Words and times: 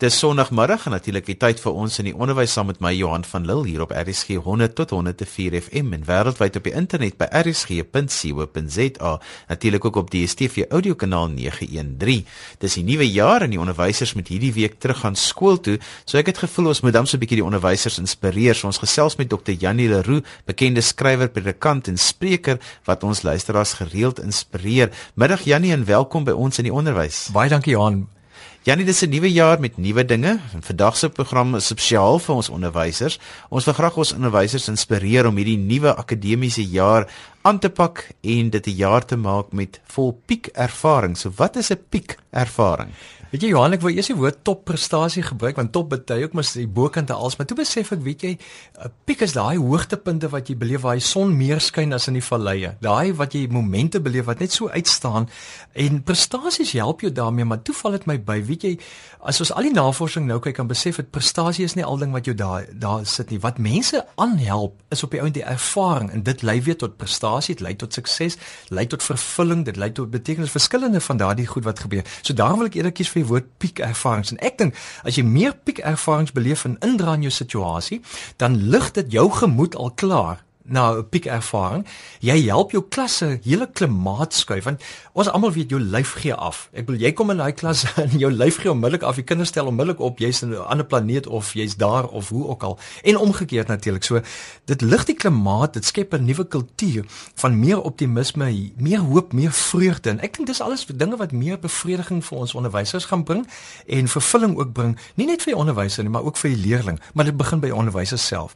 Dis 0.00 0.18
Sondagmiddag 0.18 0.86
en 0.88 0.94
natuurlik 0.96 1.26
die 1.28 1.34
tyd 1.36 1.58
vir 1.60 1.74
ons 1.76 2.00
in 2.00 2.06
die 2.08 2.14
onderwys 2.16 2.54
saam 2.56 2.70
met 2.70 2.78
my 2.80 2.88
Johan 2.96 3.20
van 3.28 3.44
Lille 3.44 3.66
hier 3.68 3.82
op 3.84 3.90
RSG 3.92 4.38
100 4.40 4.72
tot 4.78 4.94
104 4.96 5.58
FM 5.58 5.90
en 5.92 6.06
wêreldwyd 6.08 6.54
op 6.56 6.64
die 6.64 6.72
internet 6.72 7.18
by 7.20 7.26
rsg.co.za. 7.42 9.10
Natuurlik 9.50 9.88
ook 9.90 9.98
op 10.00 10.06
die 10.08 10.22
DStv 10.24 10.64
audiokanaal 10.72 11.28
913. 11.34 12.24
Dis 12.64 12.76
die 12.78 12.84
nuwe 12.86 13.04
jaar 13.12 13.44
en 13.44 13.52
die 13.52 13.60
onderwysers 13.60 14.14
moet 14.16 14.30
hierdie 14.32 14.54
week 14.56 14.78
terug 14.80 15.02
gaan 15.02 15.18
skool 15.20 15.60
toe. 15.60 15.76
So 16.08 16.16
ek 16.16 16.32
het 16.32 16.40
gevoel 16.46 16.70
ons 16.72 16.80
moet 16.80 16.96
dan 16.96 17.04
so 17.06 17.18
'n 17.18 17.20
bietjie 17.20 17.42
die 17.42 17.44
onderwysers 17.44 17.98
inspireer. 18.00 18.54
So 18.54 18.72
ons 18.72 18.80
gesels 18.80 19.18
met 19.20 19.28
Dr. 19.28 19.52
Janie 19.52 19.88
Leroux, 19.88 20.24
bekende 20.46 20.80
skrywer, 20.80 21.28
predikant 21.28 21.88
en 21.88 21.98
spreker 21.98 22.56
wat 22.88 23.04
ons 23.04 23.20
luisteraars 23.22 23.72
gereeld 23.84 24.18
inspireer. 24.18 24.88
Middag 25.14 25.44
Janie 25.44 25.72
en 25.72 25.84
welkom 25.84 26.24
by 26.24 26.32
ons 26.32 26.56
in 26.58 26.64
die 26.64 26.72
onderwys. 26.72 27.28
Baie 27.32 27.50
dankie 27.50 27.76
Johan. 27.76 28.19
Janie, 28.62 28.84
dis 28.84 29.00
'n 29.00 29.08
nuwe 29.08 29.32
jaar 29.32 29.60
met 29.60 29.76
nuwe 29.76 30.04
dinge. 30.04 30.38
Vandag 30.60 30.96
se 30.96 31.08
program 31.08 31.54
is 31.54 31.66
spesiaal 31.66 32.18
vir 32.18 32.34
ons 32.34 32.48
onderwysers. 32.48 33.18
Ons 33.48 33.64
wil 33.64 33.74
graag 33.74 33.96
ons 33.96 34.12
onderwysers 34.12 34.68
inspireer 34.68 35.26
om 35.26 35.36
hierdie 35.36 35.56
nuwe 35.56 35.96
akademiese 35.96 36.68
jaar 36.68 37.08
aan 37.42 37.58
te 37.58 37.70
pak 37.70 38.08
en 38.20 38.50
dit 38.50 38.66
'n 38.66 38.76
jaar 38.76 39.04
te 39.04 39.16
maak 39.16 39.52
met 39.52 39.80
vol 39.84 40.20
piek 40.26 40.46
ervaring. 40.46 41.16
So 41.16 41.32
wat 41.36 41.56
is 41.56 41.70
'n 41.70 41.84
piek 41.88 42.18
ervaring? 42.30 42.90
Weet 43.30 43.44
jy 43.46 43.52
Johan, 43.52 43.76
ek 43.76 43.82
wou 43.84 43.92
eers 43.94 44.08
die 44.10 44.16
woord 44.18 44.40
top 44.42 44.64
prestasie 44.66 45.22
gebruik 45.22 45.54
want 45.60 45.70
top 45.70 45.92
beteken 45.92 46.24
ook 46.24 46.32
mos 46.34 46.48
die 46.56 46.66
bokante 46.66 47.14
als, 47.14 47.36
maar 47.38 47.46
toe 47.46 47.60
besef 47.60 47.92
ek, 47.94 48.00
weet 48.02 48.22
jy, 48.26 48.32
'n 48.34 48.90
piek 49.06 49.20
is 49.22 49.36
daai 49.38 49.54
hoogtepunte 49.54 50.26
wat 50.32 50.48
jy 50.50 50.56
beleef 50.58 50.82
waar 50.82 50.98
die 50.98 51.06
son 51.06 51.36
meer 51.36 51.60
skyn 51.60 51.92
as 51.94 52.08
in 52.08 52.18
die 52.18 52.26
valleie. 52.26 52.74
Daai 52.80 53.14
wat 53.14 53.32
jy 53.32 53.46
momente 53.46 54.00
beleef 54.00 54.24
wat 54.26 54.40
net 54.40 54.50
so 54.50 54.68
uitstaan 54.68 55.28
en 55.74 56.02
prestasies 56.02 56.72
help 56.72 57.02
jou 57.02 57.12
daarmee, 57.12 57.44
maar 57.44 57.62
toe 57.62 57.74
val 57.74 57.92
dit 57.92 58.06
my 58.06 58.18
by, 58.18 58.42
weet 58.42 58.62
jy, 58.62 58.78
as 59.22 59.38
ons 59.40 59.52
al 59.52 59.62
die 59.62 59.72
navorsing 59.78 60.26
nou 60.26 60.40
kyk, 60.40 60.56
kan 60.56 60.66
besef 60.66 60.96
dat 60.96 61.10
prestasie 61.10 61.64
is 61.64 61.76
nie 61.76 61.84
al 61.84 61.98
ding 61.98 62.10
wat 62.12 62.24
jou 62.24 62.34
daar 62.34 62.66
daar 62.74 63.06
sit 63.06 63.30
nie. 63.30 63.38
Wat 63.38 63.58
mense 63.58 64.06
aanhelp 64.16 64.74
is 64.90 65.04
op 65.04 65.10
die 65.10 65.20
ount 65.20 65.34
die 65.34 65.46
ervaring 65.46 66.10
en 66.10 66.22
dit 66.22 66.42
lei 66.42 66.60
weer 66.60 66.76
tot 66.76 66.96
prestasie, 66.96 67.29
dit 67.38 67.60
lei 67.60 67.76
tot 67.76 67.94
sukses, 67.94 68.36
lei 68.68 68.86
tot 68.86 69.02
vervulling, 69.02 69.64
dit 69.64 69.76
lei 69.76 69.92
tot 69.92 70.10
betekenis 70.10 70.50
verskillende 70.50 71.00
van 71.00 71.16
daardie 71.16 71.46
goed 71.46 71.64
wat 71.64 71.78
gebeur. 71.78 72.04
So 72.22 72.34
daarom 72.34 72.58
wil 72.58 72.66
ek 72.66 72.74
eerder 72.74 72.92
kies 72.92 73.08
vir 73.08 73.22
die 73.22 73.28
woord 73.30 73.48
piek 73.58 73.78
ervarings 73.78 74.30
en 74.34 74.42
ek 74.44 74.58
dink 74.58 74.74
as 75.04 75.16
jy 75.16 75.24
meer 75.24 75.54
piek 75.54 75.78
ervarings 75.78 76.32
beleef 76.32 76.64
en 76.64 76.76
indra 76.80 77.14
in 77.14 77.22
jou 77.28 77.32
situasie, 77.32 78.02
dan 78.36 78.56
lig 78.70 78.90
dit 78.92 79.12
jou 79.12 79.30
gemoed 79.30 79.76
al 79.76 79.90
klaar 79.94 80.44
na 80.70 80.92
'n 80.96 81.08
piek 81.08 81.26
ervaring. 81.26 81.86
Jy 82.20 82.46
help 82.46 82.70
jou 82.70 82.82
klasse 82.88 83.40
hele 83.42 83.66
klimaat 83.72 84.34
skuif 84.34 84.64
want 84.64 84.82
ons 85.12 85.28
almal 85.28 85.52
weet 85.52 85.70
jou 85.70 85.80
lyf 85.80 86.12
gee 86.12 86.34
af. 86.34 86.68
Ek 86.72 86.86
bedoel 86.86 87.00
jy 87.00 87.12
kom 87.12 87.30
in 87.30 87.36
daai 87.36 87.52
klas 87.52 87.84
en 88.04 88.18
jou 88.18 88.30
lyf 88.30 88.60
gee 88.62 88.70
onmiddellik 88.70 89.02
af. 89.02 89.14
Die 89.14 89.24
kinders 89.24 89.48
stel 89.48 89.66
onmiddellik 89.66 90.00
op 90.00 90.18
jy's 90.18 90.42
in 90.42 90.50
'n 90.50 90.66
ander 90.66 90.86
planeet 90.86 91.26
of 91.26 91.52
jy's 91.52 91.76
daar 91.76 92.08
of 92.08 92.28
hoe 92.28 92.46
ook 92.46 92.62
al. 92.62 92.78
En 93.02 93.16
omgekeerd 93.16 93.66
natuurlik. 93.66 94.04
So 94.04 94.20
dit 94.64 94.80
lig 94.80 95.04
die 95.04 95.14
klimaat, 95.14 95.74
dit 95.74 95.84
skep 95.84 96.14
'n 96.14 96.24
nuwe 96.24 96.44
kultuur 96.44 97.04
van 97.34 97.58
meer 97.58 97.80
optimisme, 97.80 98.70
meer 98.76 98.98
hoop, 98.98 99.32
meer 99.32 99.52
vreugde. 99.52 100.10
En 100.10 100.20
ek 100.20 100.36
dink 100.36 100.46
dis 100.46 100.60
alles 100.60 100.86
dinge 100.86 101.16
wat 101.16 101.32
meer 101.32 101.58
bevrediging 101.58 102.24
vir 102.24 102.38
ons 102.38 102.54
onderwysers 102.54 103.04
gaan 103.04 103.24
bring 103.24 103.46
en 103.86 104.08
vervulling 104.08 104.56
ook 104.58 104.72
bring, 104.72 104.98
nie 105.14 105.26
net 105.26 105.42
vir 105.42 105.54
die 105.54 105.60
onderwyser 105.60 106.02
nie, 106.02 106.12
maar 106.12 106.26
ook 106.26 106.36
vir 106.36 106.54
die 106.54 106.62
leerling, 106.66 107.00
maar 107.14 107.24
dit 107.24 107.36
begin 107.36 107.60
by 107.60 107.70
onderwysers 107.70 108.26
self. 108.26 108.54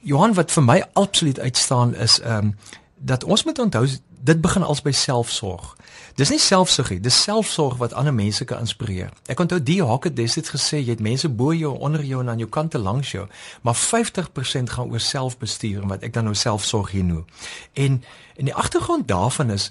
Johan 0.00 0.32
wat 0.34 0.52
vir 0.52 0.64
my 0.64 0.78
absoluut 0.96 1.39
uitstaan 1.40 1.94
is 1.94 2.20
ehm 2.20 2.36
um, 2.36 2.54
dat 3.02 3.24
ons 3.24 3.44
moet 3.44 3.58
onthou 3.58 3.86
dit 4.20 4.40
begin 4.40 4.62
als 4.62 4.82
by 4.82 4.90
selfsorg. 4.92 5.76
Dis 6.14 6.28
nie 6.28 6.38
selfsug 6.38 6.90
nie, 6.90 6.98
dis 7.00 7.22
selfsorg 7.22 7.78
wat 7.80 7.94
ander 7.96 8.14
mense 8.14 8.44
kan 8.44 8.60
inspireer. 8.60 9.12
Ek 9.32 9.40
onthou 9.40 9.56
die 9.62 9.78
Hawk 9.84 10.04
het 10.04 10.16
destyds 10.18 10.52
gesê 10.52 10.82
jy 10.82 10.92
het 10.92 11.00
mense 11.00 11.28
bo 11.28 11.54
jou, 11.56 11.72
onder 11.78 12.04
jou 12.04 12.20
en 12.20 12.28
aan 12.28 12.42
jou 12.42 12.48
kante 12.48 12.78
langs 12.78 13.12
jou, 13.14 13.24
maar 13.64 13.78
50% 13.78 14.74
gaan 14.76 14.92
oor 14.92 15.00
selfbestuur 15.00 15.86
wat 15.88 16.04
ek 16.04 16.12
dan 16.12 16.28
nou 16.28 16.36
selfsorg 16.36 16.92
hier 16.92 17.04
noem. 17.04 17.24
En 17.72 18.02
en 18.36 18.48
die 18.48 18.54
agtergrond 18.54 19.08
daarvan 19.08 19.50
is 19.50 19.70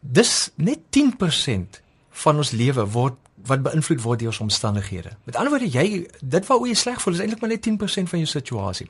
dis 0.00 0.50
net 0.54 0.82
10% 0.98 1.80
van 2.10 2.36
ons 2.36 2.50
lewe 2.50 2.86
word 2.90 3.14
wat 3.46 3.62
beïnvloed 3.62 4.02
word 4.02 4.18
deur 4.18 4.28
ons 4.28 4.40
omstandighede. 4.46 5.14
Met 5.24 5.36
ander 5.36 5.52
woorde, 5.52 5.70
jy 5.70 6.06
dit 6.20 6.46
waaroor 6.46 6.68
jy 6.68 6.74
sleg 6.74 7.00
voel 7.02 7.14
is 7.14 7.20
eintlik 7.20 7.40
maar 7.40 7.50
net 7.50 7.68
10% 7.68 8.12
van 8.12 8.22
jou 8.22 8.28
situasie. 8.30 8.88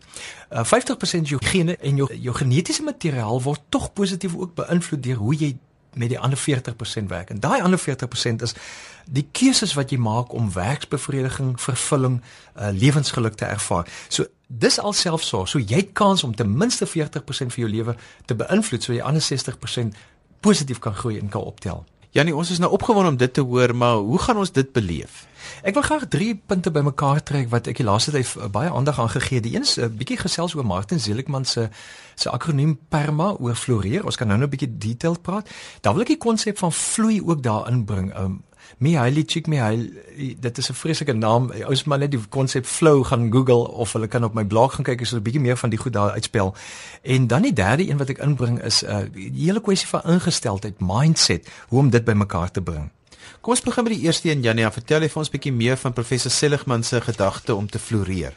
Uh 0.50 0.64
50% 0.64 1.32
jou 1.32 1.40
gene 1.44 1.76
en 1.76 2.02
jou 2.02 2.08
jou 2.14 2.34
genetiese 2.34 2.82
materiaal 2.82 3.42
word 3.42 3.62
tog 3.68 3.92
positief 3.92 4.36
ook 4.36 4.54
beïnvloed 4.54 5.02
deur 5.02 5.16
hoe 5.16 5.34
jy 5.36 5.56
met 5.96 6.08
die 6.08 6.18
ander 6.18 6.38
40% 6.38 7.08
werk. 7.08 7.30
En 7.30 7.40
daai 7.40 7.62
ander 7.62 7.80
40% 7.80 8.42
is 8.44 8.54
die 9.06 9.28
keuses 9.32 9.74
wat 9.74 9.90
jy 9.90 9.98
maak 9.98 10.32
om 10.32 10.52
werksbevrediging, 10.52 11.54
vervulling, 11.60 12.20
uh 12.54 12.72
lewensgeluk 12.72 13.34
te 13.34 13.44
ervaar. 13.44 13.88
So 14.08 14.26
dis 14.46 14.78
al 14.78 14.92
selfsorg. 14.92 15.48
So 15.48 15.58
jy 15.58 15.76
het 15.76 15.92
kans 15.92 16.24
om 16.24 16.34
ten 16.34 16.56
minste 16.56 16.86
40% 16.86 17.24
van 17.26 17.62
jou 17.64 17.70
lewe 17.70 17.96
te 18.24 18.34
beïnvloed 18.34 18.82
so 18.82 18.92
jy 18.92 19.02
ander 19.02 19.22
60% 19.22 19.96
positief 20.40 20.78
kan 20.78 20.94
groei 20.94 21.18
en 21.18 21.28
kan 21.28 21.42
optel. 21.42 21.84
Janie, 22.16 22.32
ons 22.32 22.48
is 22.48 22.60
nou 22.62 22.70
opgewonde 22.72 23.10
om 23.12 23.16
dit 23.20 23.32
te 23.32 23.42
hoor, 23.44 23.74
maar 23.76 23.98
hoe 24.00 24.18
gaan 24.18 24.38
ons 24.40 24.52
dit 24.52 24.68
beleef? 24.72 25.26
Ek 25.68 25.76
wil 25.76 25.84
graag 25.84 26.06
drie 26.08 26.30
punte 26.48 26.70
bymekaar 26.72 27.20
trek 27.28 27.50
wat 27.52 27.68
ek 27.68 27.82
die 27.82 27.84
laaste 27.84 28.14
tyd 28.14 28.30
baie 28.54 28.70
aandag 28.72 28.96
aan 29.02 29.10
gegee 29.12 29.36
het. 29.36 29.44
Die 29.44 29.52
een 29.52 29.66
is 29.68 29.76
'n 29.76 29.92
bietjie 29.98 30.16
gesels 30.16 30.54
oor 30.56 30.64
Martin 30.64 31.00
Seligman 31.00 31.44
se 31.44 31.68
se 32.14 32.30
akroniem 32.30 32.78
PERMA 32.88 33.36
oor 33.36 33.54
floreer. 33.54 34.04
Ons 34.04 34.16
kan 34.16 34.28
nou 34.28 34.38
nou 34.38 34.48
'n 34.48 34.50
bietjie 34.56 34.78
detailed 34.78 35.22
praat. 35.22 35.48
Dan 35.80 35.92
wil 35.92 36.02
ek 36.02 36.08
die 36.08 36.24
konsep 36.26 36.58
van 36.58 36.72
vloei 36.72 37.20
ook 37.20 37.42
daarin 37.42 37.84
bring. 37.84 38.16
Um, 38.18 38.44
Mihaly 38.78 39.24
Csikszentmihalyi, 39.24 40.36
dit 40.40 40.58
is 40.58 40.70
'n 40.70 40.74
vreeslike 40.74 41.12
naam. 41.12 41.52
Ons 41.68 41.84
maar 41.84 41.98
net 41.98 42.10
die 42.10 42.20
konsep 42.28 42.66
flow 42.66 43.04
gaan 43.04 43.32
Google 43.32 43.68
of 43.68 43.92
hulle 43.92 44.06
kan 44.06 44.24
op 44.24 44.34
my 44.34 44.44
blog 44.44 44.74
gaan 44.74 44.84
kyk 44.84 45.00
as 45.00 45.10
hulle 45.10 45.20
'n 45.20 45.24
bietjie 45.24 45.40
meer 45.40 45.56
van 45.56 45.70
die 45.70 45.78
goed 45.78 45.92
daar 45.92 46.10
uitspel. 46.10 46.54
En 47.02 47.26
dan 47.26 47.42
die 47.42 47.52
derde 47.52 47.88
een 47.88 47.96
wat 47.96 48.08
ek 48.08 48.18
inbring 48.18 48.62
is 48.62 48.82
'n 48.82 48.90
uh, 48.90 48.98
die 49.12 49.44
hele 49.44 49.60
kwessie 49.60 49.88
van 49.88 50.02
ingesteldheid, 50.04 50.80
mindset, 50.80 51.48
hoe 51.68 51.78
om 51.78 51.90
dit 51.90 52.04
bymekaar 52.04 52.50
te 52.50 52.62
bring. 52.62 52.90
Kom 53.40 53.52
ons 53.52 53.60
begin 53.60 53.84
met 53.84 53.92
die 53.92 54.02
eerste 54.02 54.30
een 54.30 54.42
Janie, 54.42 54.70
vertel 54.70 55.00
jy 55.00 55.08
vir 55.08 55.18
ons 55.18 55.28
'n 55.28 55.36
bietjie 55.36 55.52
meer 55.52 55.76
van 55.76 55.92
professor 55.92 56.30
Seligman 56.30 56.82
se 56.82 57.00
gedagte 57.00 57.54
om 57.54 57.70
te 57.70 57.78
floreer. 57.78 58.32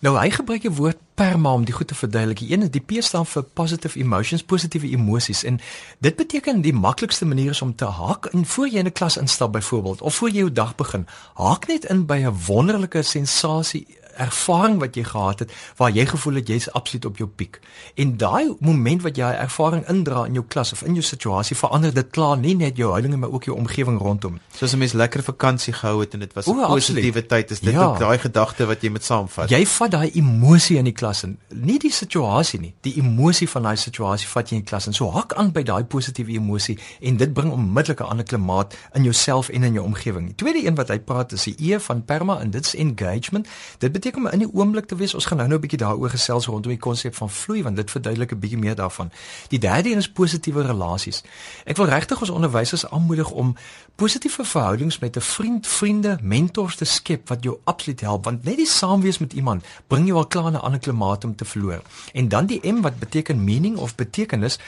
Nou 0.00 0.14
hy 0.16 0.30
gebruik 0.32 0.62
die 0.64 0.72
woord 0.72 0.96
perma 1.14 1.50
om 1.52 1.64
die 1.68 1.74
goed 1.76 1.90
te 1.90 1.94
verduidelik. 1.94 2.38
Die 2.40 2.54
een 2.54 2.62
is 2.64 2.70
die 2.72 2.80
P 2.80 3.02
staan 3.04 3.26
vir 3.28 3.42
positive 3.42 3.98
emotions, 4.00 4.42
positiewe 4.42 4.88
emosies 4.96 5.42
en 5.44 5.58
dit 6.00 6.16
beteken 6.16 6.62
die 6.64 6.72
maklikste 6.72 7.28
manier 7.28 7.52
is 7.52 7.60
om 7.62 7.74
te 7.76 7.84
haak 7.84 8.30
en 8.32 8.46
voor 8.46 8.68
jy 8.68 8.80
in 8.80 8.88
'n 8.88 8.96
klas 8.96 9.16
instap 9.20 9.52
byvoorbeeld 9.52 10.00
of 10.00 10.14
voor 10.14 10.30
jy 10.30 10.36
jou 10.36 10.52
dag 10.52 10.74
begin, 10.74 11.06
haak 11.34 11.66
net 11.68 11.84
in 11.84 12.06
by 12.06 12.16
'n 12.24 12.36
wonderlike 12.46 13.02
sensasie 13.02 13.86
ervaring 14.16 14.78
wat 14.80 14.94
jy 14.94 15.04
gehad 15.04 15.38
het 15.38 15.52
waar 15.76 15.90
jy 15.90 16.06
gevoel 16.06 16.34
het 16.34 16.48
jy's 16.48 16.70
absoluut 16.72 17.04
op 17.04 17.16
jou 17.16 17.28
piek. 17.28 17.60
En 17.94 18.16
daai 18.16 18.54
moment 18.60 19.02
wat 19.02 19.16
jy 19.16 19.30
ervaring 19.30 19.86
indra 19.88 20.24
in 20.26 20.32
jou 20.32 20.44
klas 20.48 20.72
of 20.72 20.82
in 20.82 20.94
jou 20.94 21.04
situasie 21.04 21.56
verander 21.56 21.94
dit 21.94 22.10
klaar 22.10 22.38
nie 22.38 22.54
net 22.56 22.76
jou 22.76 22.90
houding 22.90 23.16
maar 23.16 23.30
ook 23.30 23.44
jou 23.44 23.56
omgewing 23.56 23.98
rondom. 24.00 24.38
Soos 24.56 24.72
'n 24.72 24.78
mens 24.78 24.92
lekker 24.92 25.22
vakansie 25.22 25.72
gehou 25.72 26.00
het 26.00 26.14
en 26.14 26.20
dit 26.20 26.32
was 26.32 26.46
'n 26.46 26.66
positiewe 26.66 27.26
tyd, 27.26 27.50
is 27.50 27.60
dit 27.60 27.72
ja. 27.72 27.84
ook 27.84 27.98
daai 27.98 28.18
gedagte 28.18 28.66
wat 28.66 28.82
jy 28.82 28.90
met 28.90 29.04
saamvat. 29.04 29.50
Jy 29.50 29.66
vat 29.66 29.90
daai 29.90 30.10
emosie 30.14 30.76
in 30.76 30.84
die 30.84 30.92
klas 30.92 31.22
in, 31.22 31.38
nie 31.48 31.78
die 31.78 31.92
situasie 31.92 32.60
nie, 32.60 32.74
die 32.80 32.96
emosie 32.96 33.48
van 33.48 33.62
daai 33.62 33.76
situasie 33.76 34.28
vat 34.28 34.48
jy 34.48 34.56
in 34.56 34.62
die 34.62 34.68
klas 34.68 34.86
en 34.86 34.92
so 34.92 35.10
hak 35.10 35.34
aan 35.34 35.52
by 35.52 35.62
daai 35.62 35.84
positiewe 35.84 36.32
emosie 36.32 36.78
en 37.00 37.16
dit 37.16 37.32
bring 37.32 37.52
onmiddellik 37.52 38.00
'n 38.00 38.04
ander 38.04 38.24
klimaat 38.24 38.76
in 38.94 39.02
jouself 39.02 39.48
en 39.48 39.62
in 39.62 39.72
jou 39.72 39.84
omgewing. 39.84 40.26
Die 40.26 40.34
tweede 40.34 40.66
een 40.66 40.74
wat 40.74 40.88
hy 40.88 40.98
praat 40.98 41.32
is 41.32 41.44
die 41.44 41.54
E 41.58 41.78
van 41.78 42.04
perma 42.04 42.40
en 42.40 42.50
dit's 42.50 42.74
engagement. 42.74 43.48
Dit 43.78 43.92
beteken 44.00 44.24
om 44.24 44.32
in 44.32 44.44
die 44.44 44.52
oomblik 44.52 44.86
te 44.88 44.96
wees. 44.96 45.14
Ons 45.14 45.26
gaan 45.28 45.36
nou 45.36 45.48
nou 45.48 45.58
'n 45.58 45.62
bietjie 45.62 45.78
daaroor 45.78 46.10
gesels 46.10 46.46
rondom 46.46 46.72
die 46.72 46.80
konsep 46.80 47.14
van 47.14 47.30
vloei 47.30 47.62
want 47.62 47.76
dit 47.76 47.90
verduidelik 47.90 48.32
'n 48.32 48.38
bietjie 48.38 48.58
meer 48.58 48.74
daarvan. 48.74 49.10
Die 49.48 49.58
derde 49.58 49.90
een 49.90 49.98
is 49.98 50.10
positiewe 50.10 50.62
relasies. 50.62 51.22
Ek 51.64 51.76
wil 51.76 51.86
regtig 51.86 52.20
ons 52.20 52.30
onderwysers 52.30 52.90
aanmoedig 52.90 53.30
om 53.30 53.56
positiewe 53.94 54.44
verhoudings 54.44 54.98
met 54.98 55.16
'n 55.16 55.20
vriend, 55.20 55.66
vriende, 55.66 56.18
mentors 56.22 56.76
te 56.76 56.84
skep 56.84 57.28
wat 57.28 57.42
jou 57.42 57.58
absoluut 57.64 58.00
help 58.00 58.24
want 58.24 58.44
net 58.44 58.56
die 58.56 58.66
saamwees 58.66 59.18
met 59.18 59.32
iemand 59.32 59.64
bring 59.86 60.06
jou 60.06 60.18
al 60.18 60.26
klaar 60.26 60.52
'n 60.52 60.56
ander 60.56 60.80
klimaat 60.80 61.24
om 61.24 61.36
te 61.36 61.44
verloor. 61.44 61.82
En 62.12 62.28
dan 62.28 62.46
die 62.46 62.72
M 62.72 62.80
wat 62.80 62.98
beteken 62.98 63.44
meaning 63.44 63.76
of 63.76 63.94
betekenis. 63.94 64.58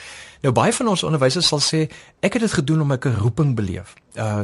Nou 0.41 0.53
baie 0.53 0.73
van 0.73 0.87
ons 0.87 1.03
onderwysers 1.03 1.47
sal 1.47 1.59
sê 1.59 1.91
ek 2.19 2.33
het 2.33 2.41
dit 2.41 2.53
gedoen 2.53 2.81
om 2.81 2.91
ek 2.91 3.05
'n 3.05 3.15
roeping 3.15 3.55
beleef. 3.55 3.93
Uh 4.15 4.41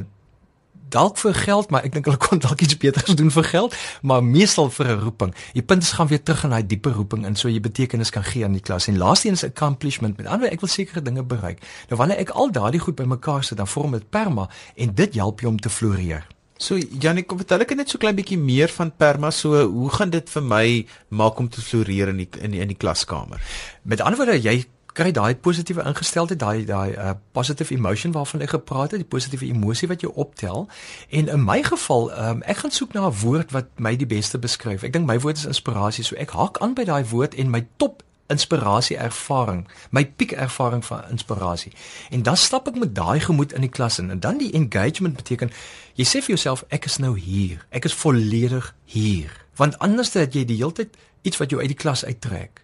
dalk 0.89 1.17
vir 1.17 1.33
geld, 1.33 1.69
maar 1.69 1.83
ek 1.87 1.93
dink 1.93 2.05
hulle 2.09 2.19
kon 2.21 2.39
dalk 2.39 2.61
iets 2.61 2.77
beters 2.77 3.15
doen 3.19 3.31
vir 3.31 3.43
geld, 3.43 3.75
maar 4.01 4.23
meestal 4.23 4.69
vir 4.69 4.87
'n 4.87 4.99
roeping. 4.99 5.35
Die 5.53 5.61
punt 5.61 5.83
is 5.83 5.91
gaan 5.91 6.07
weer 6.07 6.23
terug 6.23 6.43
in 6.43 6.49
daai 6.49 6.65
dieper 6.65 6.91
roeping 6.91 7.25
in 7.25 7.35
so 7.35 7.47
jy 7.49 7.59
betekenis 7.59 8.09
kan 8.09 8.23
gee 8.23 8.43
aan 8.45 8.53
die 8.53 8.61
klas. 8.61 8.87
En 8.87 8.97
laaste 8.97 9.27
een 9.27 9.33
is 9.33 9.43
accomplishment. 9.43 10.17
Met 10.17 10.25
ander 10.25 10.39
woorde, 10.39 10.55
ek 10.55 10.61
wil 10.61 10.69
sekere 10.69 11.01
dinge 11.01 11.23
bereik. 11.23 11.59
Nou 11.89 11.99
wanneer 11.99 12.17
ek 12.17 12.29
al 12.29 12.51
daardie 12.51 12.79
goed 12.79 12.95
bymekaar 12.95 13.43
sit, 13.43 13.57
dan 13.57 13.67
vorm 13.67 13.91
dit 13.91 14.09
perma 14.09 14.49
en 14.75 14.93
dit 14.93 15.15
help 15.15 15.39
jou 15.39 15.51
om 15.51 15.59
te 15.59 15.69
floreer. 15.69 16.27
So 16.59 16.75
Janie, 16.75 17.23
kom 17.23 17.39
vertel 17.39 17.63
ek 17.63 17.75
net 17.79 17.87
so 17.87 17.97
klein 17.97 18.17
bietjie 18.17 18.37
meer 18.37 18.67
van 18.75 18.91
perma. 18.91 19.31
So 19.31 19.61
hoe 19.63 19.89
gaan 19.95 20.09
dit 20.11 20.29
vir 20.29 20.43
my 20.43 20.65
maak 21.07 21.39
om 21.39 21.47
te 21.47 21.61
floreer 21.63 22.11
in 22.11 22.17
die 22.17 22.29
in 22.41 22.51
die, 22.51 22.59
in 22.59 22.67
die 22.67 22.77
klaskamer? 22.77 23.39
Met 23.83 24.01
ander 24.03 24.19
woorde, 24.19 24.35
jy 24.43 24.65
kry 24.93 25.11
daai 25.11 25.35
positiewe 25.35 25.83
ingesteldheid, 25.85 26.39
daai 26.39 26.65
daai 26.65 26.95
uh, 26.95 27.11
positive 27.31 27.73
emotion 27.73 28.11
waarvan 28.11 28.41
ek 28.41 28.49
gepraat 28.55 28.91
het, 28.91 29.01
die 29.03 29.09
positiewe 29.09 29.45
emosie 29.45 29.87
wat 29.87 30.01
jy 30.01 30.09
optel. 30.13 30.67
En 31.09 31.27
in 31.27 31.43
my 31.45 31.61
geval, 31.63 32.09
um, 32.11 32.43
ek 32.43 32.63
gaan 32.63 32.71
soek 32.71 32.93
na 32.93 33.07
'n 33.07 33.19
woord 33.21 33.51
wat 33.51 33.67
my 33.77 33.95
die 33.95 34.09
beste 34.09 34.39
beskryf. 34.39 34.83
Ek 34.83 34.93
dink 34.93 35.05
my 35.05 35.19
woord 35.19 35.37
is 35.37 35.45
inspirasie, 35.45 36.03
so 36.03 36.15
ek 36.15 36.31
haak 36.31 36.57
aan 36.59 36.73
by 36.73 36.83
daai 36.83 37.03
woord 37.05 37.35
en 37.35 37.49
my 37.49 37.67
top 37.77 38.03
inspirasie 38.29 38.97
ervaring, 38.97 39.67
my 39.89 40.05
piek 40.05 40.31
ervaring 40.31 40.85
van 40.85 41.03
inspirasie. 41.09 41.71
En 42.09 42.23
dan 42.23 42.37
stap 42.37 42.67
ek 42.67 42.77
met 42.77 42.95
daai 42.95 43.19
gemoed 43.19 43.53
in 43.53 43.65
die 43.65 43.73
klas 43.73 43.99
in 43.99 44.11
en 44.13 44.19
dan 44.19 44.37
die 44.37 44.51
engagement 44.53 45.15
beteken 45.15 45.51
jy 45.97 46.05
sê 46.05 46.21
vir 46.21 46.35
jouself 46.37 46.63
ek 46.69 46.85
is 46.85 46.97
nou 46.97 47.17
hier. 47.19 47.65
Ek 47.69 47.85
is 47.89 47.93
volledig 47.93 48.75
hier. 48.85 49.33
Want 49.55 49.79
anders 49.79 50.11
dat 50.11 50.33
jy 50.33 50.45
die 50.45 50.59
hele 50.61 50.71
tyd 50.71 50.97
iets 51.21 51.37
wat 51.41 51.49
jou 51.49 51.61
uit 51.61 51.73
die 51.73 51.81
klas 51.81 52.05
uittrek 52.05 52.61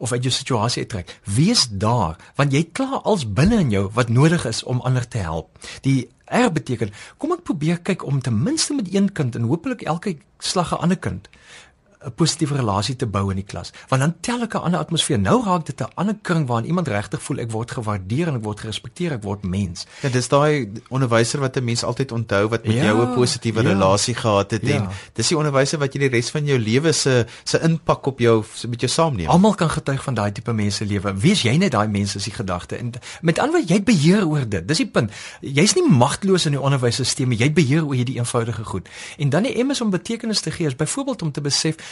of 0.00 0.12
uit 0.12 0.24
jou 0.24 0.32
situasie 0.34 0.82
uittrek. 0.82 1.12
Wees 1.24 1.66
daar 1.70 2.16
want 2.40 2.56
jy 2.56 2.64
klaar 2.72 3.04
als 3.04 3.26
binne 3.28 3.60
in 3.60 3.70
jou 3.70 3.84
wat 3.94 4.08
nodig 4.08 4.46
is 4.48 4.62
om 4.64 4.80
ander 4.80 5.06
te 5.08 5.20
help. 5.20 5.52
Die 5.84 6.08
R 6.30 6.50
beteken 6.52 6.92
kom 7.18 7.34
ek 7.36 7.44
probeer 7.44 7.82
kyk 7.84 8.04
om 8.06 8.22
ten 8.24 8.42
minste 8.42 8.74
met 8.74 8.88
een 8.94 9.12
kind 9.12 9.36
en 9.36 9.48
hopelik 9.50 9.82
elke 9.82 10.16
slag 10.38 10.72
'n 10.72 10.82
ander 10.86 10.98
kind 10.98 11.28
'n 12.00 12.14
positiewe 12.14 12.56
relasie 12.56 12.96
te 12.96 13.06
bou 13.06 13.28
in 13.30 13.36
die 13.36 13.44
klas. 13.44 13.72
Want 13.88 14.00
dan 14.02 14.14
tel 14.20 14.42
ek 14.42 14.54
'n 14.54 14.64
ander 14.64 14.80
atmosfeer. 14.80 15.18
Nou 15.18 15.44
raak 15.44 15.66
dit 15.66 15.80
'n 15.80 15.92
ander 15.94 16.16
kring 16.22 16.46
waarin 16.46 16.66
iemand 16.66 16.88
regtig 16.88 17.22
voel 17.22 17.38
ek 17.38 17.50
word 17.50 17.70
gewaardeer 17.70 18.28
en 18.28 18.34
ek 18.34 18.42
word 18.42 18.60
gerespekteer, 18.60 19.12
ek 19.12 19.22
word 19.22 19.42
mens. 19.44 19.86
Ja, 20.00 20.08
dis 20.08 20.28
daai 20.28 20.72
onderwyser 20.88 21.40
wat 21.40 21.56
'n 21.56 21.64
mens 21.64 21.84
altyd 21.84 22.12
onthou 22.12 22.48
wat 22.48 22.64
met 22.64 22.76
ja, 22.76 22.84
jou 22.84 23.04
'n 23.04 23.14
positiewe 23.14 23.62
ja, 23.62 23.68
relasie 23.68 24.14
gehad 24.14 24.50
het 24.50 24.66
ja. 24.66 24.74
en 24.74 24.88
dis 25.12 25.28
die 25.28 25.36
onderwyser 25.36 25.78
wat 25.78 25.92
jy 25.92 25.98
die 26.00 26.08
res 26.08 26.30
van 26.30 26.44
jou 26.44 26.58
lewe 26.58 26.92
se 26.92 27.26
se 27.44 27.60
impak 27.60 28.06
op 28.06 28.18
jou 28.18 28.44
so 28.54 28.68
met 28.68 28.80
jou 28.80 28.90
saamneem. 28.90 29.28
Almal 29.28 29.54
kan 29.54 29.70
getuig 29.70 30.02
van 30.02 30.14
daai 30.14 30.32
tipe 30.32 30.52
mense 30.52 30.84
lewe. 30.84 31.14
Wees 31.14 31.42
jy 31.42 31.56
net 31.56 31.72
daai 31.72 31.88
mense 31.88 32.20
se 32.20 32.30
gedagte 32.30 32.76
en 32.76 32.92
met 33.20 33.38
ander 33.38 33.60
jy 33.60 33.82
beheer 33.82 34.26
oor 34.26 34.48
dit. 34.48 34.68
Dis 34.68 34.76
die 34.76 34.86
punt. 34.86 35.10
Jy's 35.40 35.74
nie 35.74 35.88
magteloos 35.88 36.46
in 36.46 36.52
die 36.52 36.60
onderwysstelsel, 36.60 37.32
jy 37.32 37.52
beheer 37.52 37.84
oor 37.84 37.94
hierdie 37.94 38.16
eenvoudige 38.16 38.64
goed. 38.64 38.88
En 39.18 39.28
dan 39.28 39.42
die 39.42 39.64
M 39.64 39.70
is 39.70 39.80
om 39.80 39.90
betekenis 39.90 40.40
te 40.40 40.50
gee, 40.50 40.66
is 40.66 40.76
byvoorbeeld 40.76 41.22
om 41.22 41.32
te 41.32 41.40
besef 41.40 41.89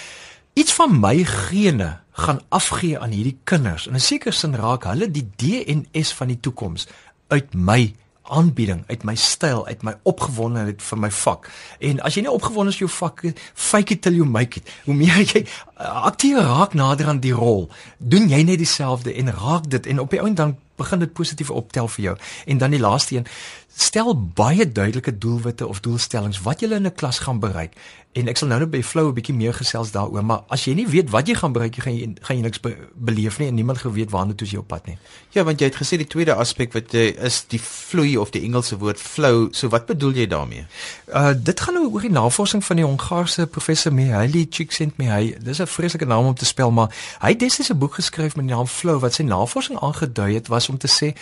iets 0.59 0.73
van 0.73 1.01
my 1.01 1.25
gene 1.25 1.99
gaan 2.19 2.41
afgee 2.49 2.99
aan 2.99 3.15
hierdie 3.15 3.39
kinders. 3.45 3.87
In 3.87 3.95
'n 3.95 4.01
sekere 4.01 4.35
sin 4.35 4.57
raak 4.57 4.85
hulle 4.85 5.11
die 5.11 5.31
DNS 5.37 6.13
van 6.13 6.27
die 6.27 6.41
toekoms 6.41 6.87
uit 7.29 7.55
my 7.55 7.95
aanbieding, 8.29 8.85
uit 8.87 9.03
my 9.03 9.15
styl, 9.15 9.67
uit 9.67 9.83
my 9.83 9.95
opgewondenheid 10.03 10.83
vir 10.83 10.99
my 10.99 11.11
vak. 11.11 11.51
En 11.79 12.01
as 12.01 12.17
jy 12.17 12.25
nie 12.27 12.33
opgewonde 12.33 12.73
is 12.75 12.79
vir 12.81 12.87
jou 12.87 12.97
vak, 12.97 13.23
fake 13.55 13.95
it 13.95 14.03
till 14.03 14.17
you 14.17 14.27
make 14.29 14.61
it. 14.61 14.71
Hoe 14.85 14.95
meer 14.95 15.23
jy 15.23 15.47
aktief 15.77 16.39
raak 16.39 16.75
nader 16.75 17.09
aan 17.09 17.21
die 17.25 17.33
rol, 17.33 17.69
doen 17.99 18.29
jy 18.29 18.43
net 18.43 18.59
dieselfde 18.59 19.15
en 19.15 19.33
raak 19.33 19.71
dit 19.71 19.87
en 19.87 20.01
op 20.05 20.11
die 20.11 20.21
ou 20.21 20.29
en 20.29 20.35
dan 20.35 20.57
begin 20.79 20.99
dit 20.99 21.13
positief 21.13 21.51
optel 21.51 21.89
vir 21.89 22.05
jou. 22.05 22.17
En 22.47 22.59
dan 22.59 22.71
die 22.71 22.81
laaste 22.81 23.17
een, 23.17 23.27
stel 23.79 24.15
baie 24.35 24.73
duidelike 24.73 25.19
doelwitte 25.19 25.67
of 25.67 25.81
doelstellings 25.81 26.43
wat 26.43 26.61
jy 26.61 26.69
in 26.75 26.87
'n 26.87 26.95
klas 26.95 27.19
gaan 27.19 27.39
bereik. 27.39 27.73
En 28.13 28.29
ek 28.29 28.37
sal 28.37 28.49
nou 28.49 28.59
net 28.59 28.71
by 28.71 28.83
Flow 28.83 29.09
'n 29.09 29.15
bietjie 29.15 29.35
meer 29.35 29.55
gesels 29.55 29.91
daaroor, 29.91 30.25
maar 30.25 30.41
as 30.49 30.65
jy 30.65 30.75
nie 30.75 30.87
weet 30.89 31.11
wat 31.11 31.29
jy 31.29 31.35
gaan 31.35 31.53
bereik, 31.53 31.77
jy 31.77 31.83
gaan 31.83 31.97
jy 31.97 32.15
gaan 32.21 32.37
jy 32.37 32.43
niks 32.43 32.61
be 32.61 32.77
beleef 32.95 33.39
nie 33.39 33.49
en 33.49 33.55
niemand 33.55 33.79
geweet 33.79 34.11
waarna 34.11 34.35
toe 34.35 34.49
jy 34.49 34.59
op 34.59 34.67
pad 34.67 34.87
nie. 34.87 34.99
Ja, 35.31 35.45
want 35.45 35.61
jy 35.61 35.67
het 35.67 35.77
gesê 35.77 35.97
die 35.97 36.07
tweede 36.07 36.35
aspek 36.35 36.73
wat 36.73 36.93
jy 36.93 37.15
is 37.21 37.45
die 37.49 37.61
vloei 37.61 38.17
of 38.17 38.31
die 38.31 38.43
Engelse 38.43 38.79
woord 38.79 38.99
flow. 39.01 39.49
So 39.53 39.69
wat 39.69 39.87
bedoel 39.87 40.13
jy 40.13 40.27
daarmee? 40.27 40.67
Uh 41.07 41.35
dit 41.37 41.61
gaan 41.61 41.75
nou 41.75 41.93
oor 41.93 42.01
die 42.01 42.11
navorsing 42.11 42.65
van 42.65 42.77
die 42.77 42.85
Hongaarse 42.85 43.47
professor 43.47 43.93
Mihaly 43.93 44.47
Csikszentmihalyi. 44.47 45.37
Dis 45.41 45.61
'n 45.61 45.67
vreeslike 45.67 46.07
naam 46.07 46.25
om 46.25 46.35
te 46.35 46.45
spel, 46.45 46.71
maar 46.71 46.89
hy 47.21 47.29
het 47.29 47.39
destyds 47.39 47.71
'n 47.71 47.79
boek 47.79 47.95
geskryf 47.95 48.37
met 48.37 48.47
die 48.47 48.55
naam 48.55 48.67
Flow 48.67 49.01
wat 49.01 49.15
sy 49.15 49.23
navorsing 49.23 49.79
aangedui 49.79 50.35
het 50.35 50.49
was 50.49 50.69
om 50.69 50.79
te 50.79 50.89
sê 50.89 51.15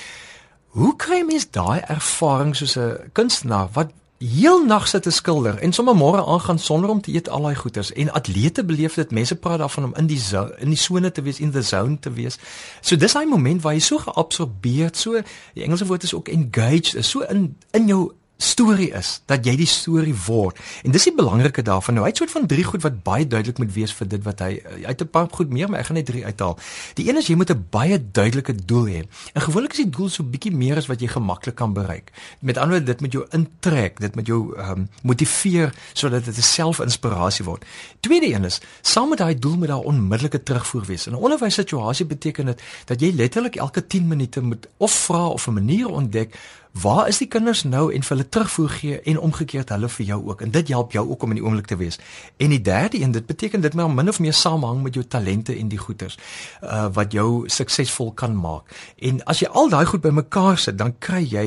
hoe 0.77 0.97
kry 0.97 1.23
mens 1.25 1.47
daai 1.51 1.81
ervaring 1.89 2.57
soos 2.57 2.77
'n 2.77 3.11
kunstenaar 3.13 3.69
wat 3.73 3.91
heel 4.19 4.65
nag 4.65 4.89
sit 4.89 5.03
te 5.03 5.11
skilder 5.11 5.59
en 5.59 5.73
sommer 5.73 5.97
môre 5.97 6.25
aangaan 6.25 6.59
sonder 6.59 6.91
om 6.91 7.01
te 7.01 7.13
eet 7.13 7.29
al 7.29 7.43
daai 7.43 7.55
goeders 7.55 7.93
en 7.93 8.13
atlete 8.13 8.65
beleef 8.65 8.95
dit 8.95 9.11
mense 9.11 9.37
praat 9.37 9.59
daarvan 9.59 9.85
om 9.85 9.95
in 9.95 10.07
die 10.07 10.21
zone, 10.21 10.55
in 10.59 10.69
die 10.69 10.79
sone 10.79 11.13
te 11.13 11.23
wees 11.23 11.41
in 11.41 11.51
the 11.51 11.63
zone 11.63 11.99
te 11.99 12.13
wees. 12.13 12.39
So 12.81 12.97
dis 12.97 13.13
daai 13.13 13.27
moment 13.27 13.63
waar 13.63 13.73
jy 13.73 13.81
so 13.81 13.99
geabsorbeer, 13.99 14.91
so 14.93 15.21
die 15.55 15.63
Engelse 15.65 15.87
woord 15.87 16.03
is 16.03 16.15
ook 16.15 16.29
engaged, 16.29 16.95
is 16.95 17.11
so 17.11 17.21
in 17.21 17.57
in 17.71 17.87
jou 17.87 18.13
storie 18.37 18.93
is 18.93 19.23
dat 19.27 19.45
jy 19.45 19.57
die 19.57 19.67
storie 19.67 20.15
word. 20.27 20.59
En 20.85 20.91
dis 20.91 21.05
die 21.05 21.15
belangrike 21.15 21.63
daarvan. 21.63 21.95
Nou 21.95 22.05
hy 22.05 22.11
het 22.11 22.17
soort 22.17 22.31
van 22.31 22.47
drie 22.47 22.65
goed 22.65 22.83
wat 22.83 23.03
baie 23.03 23.27
duidelik 23.27 23.59
moet 23.59 23.73
wees 23.75 23.93
vir 23.93 24.09
dit 24.09 24.23
wat 24.23 24.41
hy 24.41 24.63
uit 24.85 25.03
'n 25.03 25.09
paar 25.11 25.29
goed 25.33 25.51
meer, 25.51 25.69
maar 25.69 25.81
ek 25.81 25.87
gaan 25.87 25.97
net 25.97 26.07
drie 26.07 26.25
uithaal. 26.25 26.59
Die 26.95 27.09
een 27.09 27.17
is 27.17 27.27
jy 27.27 27.35
moet 27.35 27.51
'n 27.51 27.67
baie 27.71 27.99
duidelike 27.99 28.55
doel 28.65 28.87
hê. 28.87 29.03
En 29.35 29.43
gewoonlik 29.43 29.73
is 29.73 29.85
die 29.85 29.91
doel 29.91 30.09
so 30.09 30.23
bietjie 30.23 30.53
meer 30.53 30.77
as 30.77 30.87
wat 30.87 31.01
jy 31.01 31.09
gemaklik 31.09 31.55
kan 31.55 31.73
bereik. 31.73 32.13
Met 32.41 32.57
ander 32.57 32.77
woorde, 32.77 32.93
dit 32.93 33.01
moet 33.01 33.13
jou 33.13 33.25
intrek, 33.31 34.01
dit 34.01 34.15
moet 34.15 34.27
jou 34.27 34.57
ehm 34.57 34.71
um, 34.71 34.89
motiveer 35.03 35.75
sodat 35.93 36.25
dit 36.25 36.37
'n 36.37 36.43
selfinspirasie 36.43 37.45
word. 37.45 37.65
Tweede 38.01 38.35
een 38.35 38.45
is, 38.45 38.61
saam 38.83 39.09
met 39.09 39.19
daai 39.19 39.39
doel 39.39 39.57
moet 39.57 39.69
daar 39.69 39.79
onmiddellike 39.79 40.43
terugvoer 40.43 40.85
wees. 40.85 41.07
In 41.07 41.13
'n 41.13 41.23
onderwyssituasie 41.23 42.07
beteken 42.07 42.47
dit 42.47 42.63
dat 42.85 43.01
jy 43.01 43.13
letterlik 43.15 43.57
elke 43.57 43.87
10 43.87 44.07
minute 44.07 44.41
moet 44.41 44.69
of 44.77 44.93
vra 44.93 45.29
of 45.29 45.47
'n 45.47 45.53
manier 45.53 45.89
ontdek 45.89 46.35
Waar 46.83 47.09
is 47.09 47.19
die 47.23 47.29
kinders 47.29 47.63
nou 47.65 47.87
en 47.95 48.03
vir 48.05 48.13
hulle 48.17 48.29
terugvoer 48.29 48.73
gee 48.77 48.97
en 49.09 49.19
omgekeerd 49.19 49.71
hulle 49.73 49.89
vir 49.89 50.07
jou 50.07 50.19
ook 50.29 50.43
en 50.45 50.51
dit 50.53 50.69
help 50.69 50.93
jou 50.93 51.05
ook 51.09 51.23
om 51.23 51.33
in 51.33 51.39
die 51.39 51.45
oomblik 51.45 51.67
te 51.71 51.77
wees. 51.81 51.97
En 52.37 52.53
die 52.53 52.61
derde 52.61 53.01
een, 53.01 53.15
dit 53.15 53.27
beteken 53.27 53.61
dit 53.61 53.75
moet 53.75 53.95
min 53.95 54.09
of 54.09 54.19
meer 54.21 54.35
samehang 54.35 54.83
met 54.83 54.95
jou 54.95 55.05
talente 55.05 55.57
en 55.57 55.69
die 55.73 55.79
goeders 55.81 56.19
uh 56.63 56.89
wat 56.93 57.13
jou 57.13 57.49
suksesvol 57.49 58.13
kan 58.13 58.37
maak. 58.37 58.75
En 58.99 59.23
as 59.25 59.41
jy 59.41 59.49
al 59.49 59.73
daai 59.73 59.87
goed 59.87 60.05
bymekaar 60.05 60.59
sit, 60.59 60.77
dan 60.79 60.93
kry 60.99 61.23
jy 61.25 61.47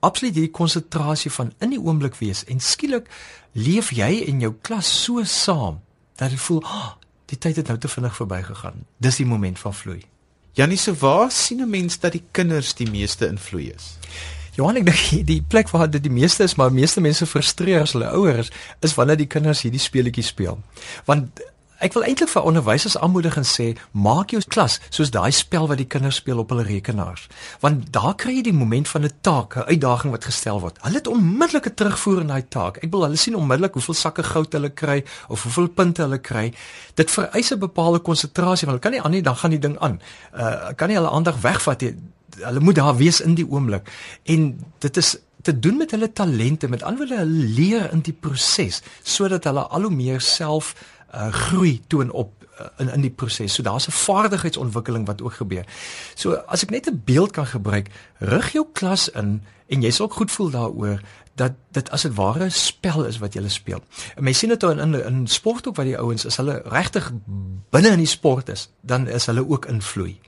absoluut 0.00 0.34
hierdie 0.34 0.52
konsentrasie 0.52 1.32
van 1.32 1.52
in 1.60 1.72
die 1.72 1.80
oomblik 1.80 2.18
wees 2.20 2.44
en 2.44 2.60
skielik 2.60 3.08
leef 3.52 3.92
jy 3.96 4.26
en 4.26 4.42
jou 4.44 4.52
klas 4.60 4.90
so 5.04 5.24
saam 5.24 5.80
dat 6.20 6.34
jy 6.34 6.38
voel, 6.38 6.60
oh, 6.64 6.90
die 7.32 7.38
tyd 7.38 7.56
het 7.56 7.72
nou 7.72 7.78
te 7.78 7.88
vinnig 7.88 8.16
verbygegaan. 8.16 8.84
Dis 8.98 9.22
die 9.22 9.26
moment 9.26 9.58
van 9.58 9.74
vloei. 9.74 10.02
Janie, 10.58 10.76
so 10.76 10.92
waar 11.00 11.30
sien 11.30 11.62
'n 11.62 11.70
mens 11.70 11.98
dat 11.98 12.12
die 12.12 12.24
kinders 12.32 12.74
die 12.74 12.90
meeste 12.90 13.26
invloed 13.26 13.74
is? 13.74 13.96
Johan 14.60 14.76
ek 14.82 14.90
dink 14.90 15.28
die 15.30 15.40
plek 15.40 15.70
waar 15.72 15.88
dit 15.88 16.02
die 16.04 16.12
meeste 16.12 16.44
is, 16.44 16.58
maar 16.60 16.74
meeste 16.74 17.00
mense 17.00 17.24
frustreer 17.28 17.86
as 17.86 17.94
hulle 17.96 18.10
ouer 18.12 18.42
is, 18.42 18.50
is 18.84 18.96
wanneer 18.98 19.16
die 19.16 19.30
kinders 19.30 19.64
hierdie 19.64 19.80
speletjies 19.80 20.34
speel. 20.34 20.58
Want 21.08 21.40
ek 21.80 21.94
wil 21.96 22.04
eintlik 22.04 22.28
vir 22.28 22.44
onderwysers 22.44 22.98
aanmoedig 23.00 23.38
en 23.40 23.46
sê, 23.48 23.70
maak 23.96 24.34
jou 24.34 24.42
klas 24.52 24.76
soos 24.92 25.12
daai 25.14 25.30
spel 25.32 25.64
wat 25.70 25.80
die 25.80 25.88
kinders 25.88 26.18
speel 26.20 26.42
op 26.42 26.52
hulle 26.52 26.66
rekenaars. 26.66 27.24
Want 27.64 27.88
daar 27.94 28.12
kry 28.20 28.34
jy 28.36 28.44
die 28.50 28.56
moment 28.58 28.90
van 28.92 29.08
'n 29.08 29.16
taak, 29.24 29.56
'n 29.56 29.70
uitdaging 29.72 30.12
wat 30.12 30.28
gestel 30.28 30.60
word. 30.60 30.76
Hulle 30.84 31.00
het 31.00 31.08
onmiddellike 31.08 31.72
terugvoer 31.74 32.20
in 32.20 32.26
daai 32.26 32.44
taak. 32.48 32.84
Ek 32.84 32.92
wil 32.92 33.08
hulle 33.08 33.16
sien 33.16 33.36
onmiddellik 33.36 33.72
hoeveel 33.72 33.94
sakke 33.96 34.22
goud 34.22 34.52
hulle 34.52 34.70
kry 34.70 35.04
of 35.28 35.42
hoeveel 35.42 35.68
punte 35.68 36.02
hulle 36.02 36.18
kry. 36.18 36.52
Dit 36.94 37.10
vereis 37.10 37.50
'n 37.50 37.58
bepaalde 37.58 38.00
konsentrasie 38.00 38.68
want 38.68 38.76
hulle 38.76 38.84
kan 38.84 38.92
nie 38.92 39.02
aan 39.02 39.10
nie 39.10 39.22
dan 39.22 39.36
gaan 39.36 39.50
die 39.50 39.58
ding 39.58 39.78
aan. 39.78 40.00
Uh 40.36 40.76
kan 40.76 40.88
nie 40.88 40.96
hulle 40.96 41.10
aandag 41.10 41.40
wegvat 41.40 41.80
nie 41.80 41.96
hulle 42.38 42.60
moet 42.60 42.74
daar 42.74 42.96
wees 42.96 43.20
in 43.20 43.34
die 43.34 43.48
oomblik 43.48 43.90
en 44.24 44.64
dit 44.78 44.96
is 44.96 45.16
te 45.42 45.58
doen 45.58 45.76
met 45.76 45.90
hulle 45.90 46.12
talente 46.12 46.68
met 46.68 46.82
anderwoorde 46.82 47.16
hulle 47.16 47.48
leer 47.56 47.92
in 47.92 48.00
die 48.00 48.12
proses 48.12 48.82
sodat 49.02 49.44
hulle 49.44 49.66
al 49.66 49.88
hoe 49.88 49.94
meer 49.94 50.20
self 50.20 50.74
uh, 51.14 51.32
groei 51.32 51.80
toon 51.86 52.10
op 52.10 52.32
uh, 52.60 52.66
in 52.78 52.92
in 52.92 53.00
die 53.00 53.10
proses. 53.10 53.54
So 53.54 53.62
daar's 53.62 53.86
'n 53.86 53.92
vaardigheidsontwikkeling 53.92 55.06
wat 55.06 55.22
ook 55.22 55.32
gebeur. 55.32 55.66
So 56.14 56.34
as 56.34 56.62
ek 56.62 56.70
net 56.70 56.86
'n 56.86 57.02
beeld 57.04 57.30
kan 57.30 57.46
gebruik, 57.46 57.90
rig 58.18 58.52
jou 58.52 58.66
klas 58.72 59.08
in 59.08 59.42
en 59.66 59.82
jy 59.82 59.90
sal 59.90 60.06
ook 60.06 60.12
goed 60.12 60.30
voel 60.30 60.50
daaroor 60.50 61.00
dat 61.34 61.52
dit 61.70 61.90
as 61.90 62.04
'n 62.04 62.14
ware 62.14 62.50
spel 62.50 63.04
is 63.04 63.18
wat 63.18 63.34
jy 63.34 63.48
speel. 63.48 63.80
En 64.16 64.22
mens 64.22 64.38
sien 64.38 64.48
dit 64.48 64.62
in 64.62 64.78
in, 64.78 65.04
in 65.04 65.26
sport 65.26 65.68
ook 65.68 65.76
waar 65.76 65.84
die 65.84 65.98
ouens 65.98 66.26
as 66.26 66.36
hulle 66.36 66.62
regtig 66.64 67.12
binne 67.70 67.88
in 67.88 67.98
die 67.98 68.06
sport 68.06 68.48
is, 68.48 68.68
dan 68.80 69.08
is 69.08 69.26
hulle 69.26 69.48
ook 69.48 69.66
invloei. 69.66 70.20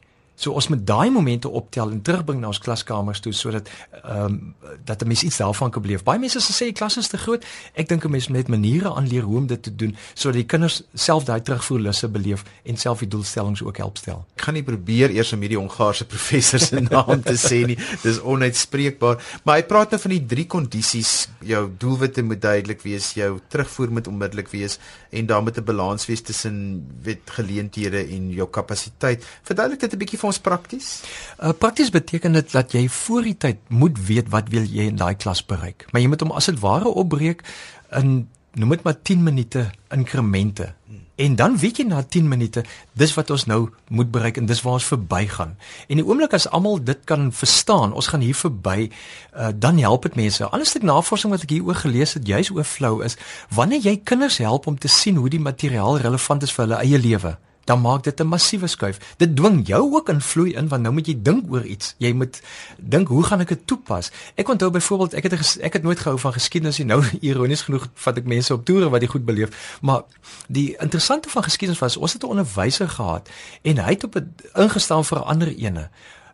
So 0.43 0.51
ons 0.59 0.67
moet 0.73 0.81
daai 0.87 1.11
momente 1.15 1.49
optel 1.49 1.93
en 1.95 2.01
terugbring 2.03 2.41
na 2.43 2.51
ons 2.51 2.59
klaskamers 2.63 3.23
toe 3.23 3.33
sodat 3.37 3.71
ehm 4.03 4.25
um, 4.25 4.55
dat 4.85 5.03
'n 5.03 5.07
mens 5.07 5.23
iets 5.23 5.37
daarvan 5.37 5.71
kan 5.71 5.83
beleef. 5.83 6.03
Baie 6.03 6.19
mense 6.19 6.41
sê 6.41 6.65
die 6.65 6.73
klas 6.73 6.97
is 6.97 7.09
te 7.09 7.19
groot. 7.19 7.45
Ek 7.75 7.89
dink 7.89 8.05
'n 8.05 8.11
mens 8.11 8.29
moet 8.29 8.37
net 8.37 8.49
maniere 8.49 8.95
aanleer 8.95 9.23
hoe 9.23 9.37
om 9.37 9.47
dit 9.47 9.63
te 9.63 9.75
doen 9.75 9.97
sodat 10.15 10.35
die 10.35 10.47
kinders 10.47 10.83
self 10.95 11.25
daai 11.25 11.43
terugvoerlusse 11.43 12.09
beleef 12.09 12.43
en 12.65 12.77
self 12.77 12.99
die 12.99 13.09
doelstellings 13.09 13.63
ook 13.63 13.77
help 13.77 13.97
stel. 13.97 14.25
Ek 14.37 14.43
gaan 14.43 14.55
nie 14.55 14.63
probeer 14.63 15.11
eers 15.11 15.33
om 15.33 15.41
hierdie 15.41 15.59
Hongaarse 15.59 16.05
professor 16.15 16.59
se 16.59 16.81
naam 16.81 17.23
te 17.23 17.37
sê 17.37 17.67
nie. 17.67 17.79
Dis 18.03 18.21
onuitspreekbaar. 18.21 19.41
Maar 19.45 19.57
hy 19.57 19.63
praat 19.63 19.91
nou 19.91 20.01
van 20.01 20.11
die 20.11 20.27
drie 20.27 20.47
kondisies. 20.47 21.29
Jou 21.41 21.71
doelwitte 21.79 22.23
moet 22.23 22.43
duidelik 22.43 22.83
wees, 22.83 23.13
jou 23.13 23.39
terugvoer 23.49 23.93
moet 23.93 24.09
onmiddellik 24.09 24.49
wees 24.49 24.79
en 25.11 25.27
dan 25.27 25.45
moet 25.45 25.59
'n 25.59 25.65
balans 25.65 26.07
wees 26.07 26.23
tussen 26.23 26.87
wet 27.03 27.31
geleenthede 27.31 28.09
en 28.09 28.31
jou 28.31 28.49
kapasiteit. 28.49 29.25
Verduidelik 29.43 29.81
dit 29.81 29.93
'n 29.93 29.99
bietjie 29.99 30.19
vir 30.19 30.32
ons 30.33 30.43
prakties? 30.43 30.91
Uh 31.39 31.53
prakties 31.53 31.93
beteken 31.95 32.41
dit 32.41 32.53
dat 32.53 32.75
jy 32.75 32.87
voor 32.89 33.29
die 33.29 33.39
tyd 33.47 33.65
moet 33.69 33.99
weet 34.09 34.33
wat 34.33 34.53
wil 34.53 34.65
jy 34.67 34.89
in 34.93 35.01
daai 35.01 35.15
klas 35.15 35.45
bereik. 35.45 35.87
Maar 35.93 36.05
jy 36.05 36.13
moet 36.13 36.25
hom 36.25 36.37
as 36.37 36.51
dit 36.51 36.61
ware 36.63 36.89
opbreek 36.89 37.45
in 37.99 38.23
noem 38.53 38.75
dit 38.75 38.83
maar 38.85 38.99
10 39.01 39.23
minute 39.25 39.71
inkremente. 39.97 40.75
En 41.17 41.37
dan 41.37 41.55
weet 41.57 41.79
jy 41.81 41.85
na 41.89 42.03
10 42.03 42.29
minute, 42.29 42.65
dis 42.99 43.15
wat 43.15 43.31
ons 43.31 43.45
nou 43.49 43.71
moet 43.89 44.11
bereik 44.13 44.37
en 44.41 44.49
dis 44.49 44.61
waar 44.65 44.77
ons 44.81 44.89
verbygaan. 44.93 45.55
En 45.89 46.01
die 46.01 46.05
oomblik 46.05 46.35
as 46.37 46.49
almal 46.51 46.81
dit 46.83 46.99
kan 47.09 47.31
verstaan, 47.33 47.93
ons 47.93 48.09
gaan 48.13 48.25
hier 48.25 48.37
verby, 48.37 48.89
uh, 48.89 49.53
dan 49.55 49.79
help 49.79 50.09
dit 50.09 50.19
mense. 50.21 50.49
Alles 50.49 50.73
stuk 50.73 50.85
navorsing 50.89 51.33
wat 51.33 51.47
ek 51.47 51.55
hier 51.57 51.69
oor 51.69 51.79
gelees 51.81 52.17
het, 52.17 52.27
juis 52.29 52.51
oor 52.53 52.67
flow 52.69 53.01
is, 53.07 53.17
wanneer 53.55 53.85
jy 53.85 53.97
kinders 54.05 54.41
help 54.45 54.67
om 54.67 54.77
te 54.79 54.89
sien 54.89 55.21
hoe 55.21 55.33
die 55.33 55.41
materiaal 55.41 56.01
relevant 56.03 56.45
is 56.45 56.53
vir 56.53 56.67
hulle 56.67 56.83
eie 56.83 57.01
lewe 57.01 57.37
dan 57.65 57.81
maak 57.81 58.03
dit 58.03 58.21
'n 58.21 58.27
massiewe 58.27 58.67
skuif. 58.67 58.99
Dit 59.17 59.37
dwing 59.37 59.67
jou 59.67 59.95
ook 59.95 60.09
in 60.09 60.21
vloei 60.21 60.53
in 60.53 60.69
want 60.69 60.83
nou 60.83 60.95
moet 60.95 61.07
jy 61.07 61.23
dink 61.23 61.53
oor 61.53 61.65
iets. 61.65 61.95
Jy 61.99 62.13
moet 62.13 62.41
dink 62.79 63.09
hoe 63.09 63.25
gaan 63.25 63.41
ek 63.41 63.49
dit 63.49 63.67
toepas? 63.67 64.11
Ek 64.35 64.49
onthou 64.49 64.71
byvoorbeeld 64.71 65.13
ek 65.15 65.23
het 65.23 65.59
ek 65.61 65.73
het 65.73 65.83
nooit 65.83 65.99
gehou 65.99 66.19
van 66.19 66.33
geskiedenis 66.33 66.79
nie. 66.79 66.87
Nou 66.87 67.05
ironies 67.21 67.63
genoeg 67.63 67.89
vat 67.95 68.17
ek 68.17 68.25
mense 68.25 68.55
op 68.55 68.65
toere 68.65 68.89
wat 68.89 69.01
dit 69.01 69.11
goed 69.11 69.25
beleef. 69.25 69.79
Maar 69.81 70.03
die 70.49 70.77
interessante 70.79 71.29
van 71.29 71.43
geskiedenis 71.43 71.81
was 71.81 71.97
ons 71.97 72.13
het 72.13 72.23
'n 72.23 72.27
onderwyser 72.27 72.89
gehad 72.89 73.29
en 73.63 73.79
hy 73.79 73.91
het 73.91 74.05
op 74.05 74.17
'n 74.17 74.35
ingestaan 74.55 75.05
vir 75.05 75.19
'n 75.19 75.25
ander 75.25 75.57
ene. 75.57 75.91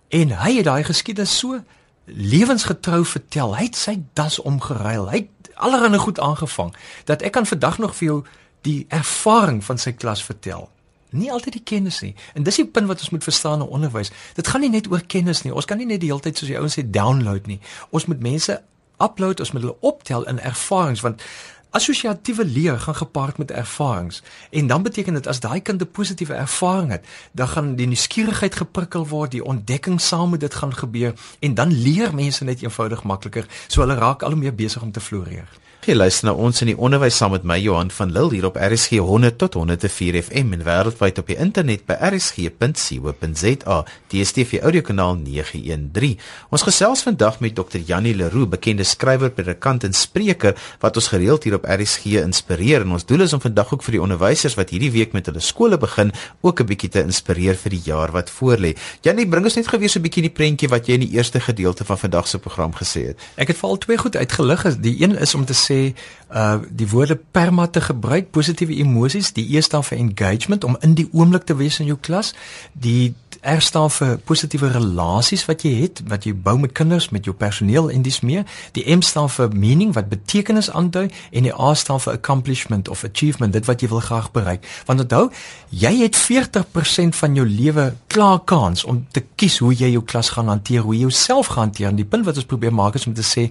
En 0.08 0.30
hy 0.30 0.56
het 0.56 0.64
daai 0.64 0.84
geskiedenis 0.84 1.38
so 1.38 1.60
lewensgetrou 2.04 3.04
vertel. 3.04 3.56
Hy 3.56 3.64
het 3.64 3.76
sy 3.76 4.02
das 4.12 4.38
omgeruil. 4.38 5.10
Hy 5.10 5.16
het 5.16 5.54
allerlei 5.54 5.98
goed 5.98 6.20
aangevang 6.20 6.74
dat 7.04 7.22
ek 7.22 7.32
kan 7.32 7.46
vandag 7.46 7.78
nog 7.78 7.96
vir 7.96 8.06
jou 8.06 8.24
die 8.60 8.86
ervaring 8.88 9.64
van 9.64 9.78
sy 9.78 9.92
klas 9.92 10.24
vertel 10.24 10.70
nie 11.10 11.32
altyd 11.32 11.52
die 11.52 11.64
kennis 11.64 12.00
nie. 12.00 12.14
En 12.34 12.42
dis 12.42 12.56
die 12.56 12.66
punt 12.66 12.86
wat 12.86 13.00
ons 13.00 13.10
moet 13.10 13.24
verstaan 13.24 13.60
in 13.60 13.66
onderwys. 13.66 14.10
Dit 14.34 14.48
gaan 14.48 14.60
nie 14.60 14.70
net 14.70 14.90
oor 14.90 15.02
kennis 15.06 15.42
nie. 15.42 15.54
Ons 15.54 15.64
kan 15.64 15.78
nie 15.78 15.86
net 15.86 16.00
die 16.00 16.10
hele 16.10 16.20
tyd 16.20 16.38
soos 16.38 16.48
die 16.48 16.58
ouens 16.58 16.78
sê 16.78 16.84
download 16.84 17.46
nie. 17.46 17.60
Ons 17.90 18.06
moet 18.06 18.20
mense 18.20 18.62
upload, 18.98 19.40
ons 19.40 19.52
moet 19.52 19.62
hulle 19.62 19.76
optel 19.80 20.26
in 20.26 20.40
ervarings 20.40 21.00
want 21.00 21.22
assosiatiewe 21.70 22.44
leer 22.44 22.78
gaan 22.80 22.94
gepaard 22.94 23.38
met 23.38 23.50
ervarings. 23.50 24.22
En 24.50 24.66
dan 24.66 24.82
beteken 24.82 25.12
dit 25.12 25.26
as 25.26 25.40
daai 25.40 25.60
kind 25.60 25.82
'n 25.82 25.90
positiewe 25.90 26.34
ervaring 26.34 26.90
het, 26.90 27.06
dan 27.32 27.48
gaan 27.48 27.74
die 27.76 27.86
nuuskierigheid 27.86 28.54
geprikkel 28.54 29.06
word, 29.08 29.30
die 29.30 29.44
ontdekking 29.44 30.00
saam 30.00 30.30
met 30.30 30.40
dit 30.40 30.54
gaan 30.54 30.74
gebeur 30.74 31.12
en 31.38 31.54
dan 31.54 31.72
leer 31.72 32.14
mense 32.14 32.44
net 32.44 32.62
eenvoudig 32.62 33.02
makliker. 33.02 33.46
So 33.66 33.80
hulle 33.80 33.94
raak 33.94 34.22
al 34.22 34.30
hoe 34.30 34.38
meer 34.38 34.54
besig 34.54 34.82
om 34.82 34.92
te 34.92 35.00
floreer. 35.00 35.48
Jy 35.86 35.94
luister 35.94 36.26
na 36.26 36.32
ons 36.34 36.58
in 36.60 36.72
die 36.72 36.76
onderwys 36.76 37.16
saam 37.16 37.30
met 37.32 37.44
my 37.46 37.56
Johan 37.62 37.88
van 37.94 38.10
Lille 38.12 38.34
hier 38.34 38.46
op 38.48 38.56
RSG 38.58 38.98
100 38.98 39.36
tot 39.38 39.54
104 39.54 40.16
FM 40.24 40.50
en 40.56 40.64
wêreldwyd 40.66 41.20
op 41.22 41.28
die 41.30 41.36
internet 41.38 41.84
by 41.86 41.94
rsg.co.za. 42.10 43.76
DStv 44.10 44.58
audiokanaal 44.68 45.14
913. 45.22 46.18
Ons 46.50 46.64
gesels 46.66 47.04
vandag 47.06 47.38
met 47.40 47.54
Dr. 47.56 47.78
Janie 47.86 48.12
Leroux, 48.18 48.50
bekende 48.50 48.84
skrywer, 48.84 49.30
predikant 49.32 49.86
en 49.86 49.94
spreker 49.94 50.58
wat 50.82 50.98
ons 50.98 51.08
gereeld 51.14 51.46
hier 51.46 51.56
op 51.56 51.70
RSG 51.70 52.18
inspireer 52.24 52.82
en 52.82 52.98
ons 52.98 53.06
doel 53.06 53.24
is 53.28 53.36
om 53.38 53.44
vandag 53.46 53.70
ook 53.72 53.86
vir 53.86 53.96
die 53.96 54.02
onderwysers 54.02 54.58
wat 54.58 54.74
hierdie 54.74 54.90
week 54.92 55.14
met 55.16 55.30
hulle 55.30 55.40
skole 55.40 55.78
begin 55.78 56.10
ook 56.42 56.60
'n 56.60 56.68
bietjie 56.74 56.90
te 56.90 57.06
inspireer 57.06 57.54
vir 57.54 57.70
die 57.70 57.84
jaar 57.86 58.10
wat 58.12 58.28
voorlê. 58.28 58.74
Janie, 59.02 59.28
bring 59.28 59.44
ons 59.44 59.56
net 59.56 59.68
gewees 59.68 59.96
'n 59.96 60.02
bietjie 60.02 60.26
die 60.26 60.36
prentjie 60.36 60.68
wat 60.68 60.86
jy 60.86 60.94
in 60.94 61.06
die 61.06 61.14
eerste 61.16 61.40
gedeelte 61.40 61.84
van 61.84 61.98
vandag 61.98 62.26
se 62.26 62.38
program 62.38 62.74
gesê 62.74 63.06
het. 63.06 63.16
Ek 63.36 63.48
het 63.48 63.56
veral 63.56 63.78
twee 63.78 63.96
goed 63.96 64.16
uitgelig. 64.16 64.80
Die 64.80 65.00
een 65.02 65.16
is 65.16 65.34
om 65.34 65.44
te 65.44 65.54
sê 65.68 65.80
uh 66.28 66.58
die 66.68 66.88
woorde 66.88 67.16
perma 67.16 67.66
te 67.66 67.80
gebruik, 67.80 68.30
positiewe 68.30 68.76
emosies, 68.82 69.32
die 69.32 69.46
E 69.56 69.60
staan 69.60 69.84
vir 69.84 69.98
engagement 69.98 70.64
om 70.64 70.76
in 70.80 70.94
die 70.94 71.08
oomblik 71.12 71.44
te 71.48 71.56
wees 71.56 71.80
in 71.80 71.88
jou 71.88 71.96
klas. 72.00 72.34
Die 72.72 73.14
R 73.42 73.60
staan 73.62 73.90
vir 73.90 74.16
positiewe 74.26 74.68
relasies 74.72 75.44
wat 75.46 75.62
jy 75.62 75.72
het, 75.82 76.02
wat 76.10 76.26
jy 76.26 76.34
bou 76.34 76.56
met 76.58 76.72
kinders, 76.74 77.08
met 77.14 77.24
jou 77.28 77.34
personeel 77.36 77.90
en 77.90 78.02
dis 78.02 78.20
meer. 78.26 78.44
Die 78.74 78.84
M 78.90 79.02
staan 79.06 79.30
vir 79.30 79.52
meaning 79.54 79.94
wat 79.94 80.10
betekenis 80.10 80.70
aandui 80.70 81.06
en 81.30 81.46
die 81.46 81.54
A 81.54 81.72
staan 81.78 82.00
vir 82.02 82.16
accomplishment 82.18 82.88
of 82.88 83.04
achievement, 83.06 83.52
dit 83.52 83.64
wat 83.68 83.82
jy 83.82 83.88
wil 83.92 84.02
graag 84.04 84.30
bereik. 84.34 84.66
Want 84.86 85.04
onthou, 85.06 85.28
jy 85.70 85.94
het 86.02 86.18
40% 86.18 87.16
van 87.16 87.38
jou 87.38 87.46
lewe 87.46 87.92
klaar 88.06 88.40
kans 88.44 88.84
om 88.84 89.04
te 89.14 89.22
kies 89.36 89.60
hoe 89.62 89.72
jy 89.72 89.92
jou 89.94 90.02
klas 90.02 90.32
gaan 90.34 90.50
hanteer, 90.50 90.82
hoe 90.82 90.96
jy 90.96 91.06
jouself 91.06 91.52
gaan 91.54 91.68
hanteer. 91.68 91.92
En 91.92 92.00
die 92.00 92.08
punt 92.08 92.26
wat 92.26 92.40
ons 92.40 92.48
probeer 92.48 92.74
maak 92.74 92.98
is 92.98 93.06
om 93.06 93.14
te 93.14 93.26
sê, 93.26 93.48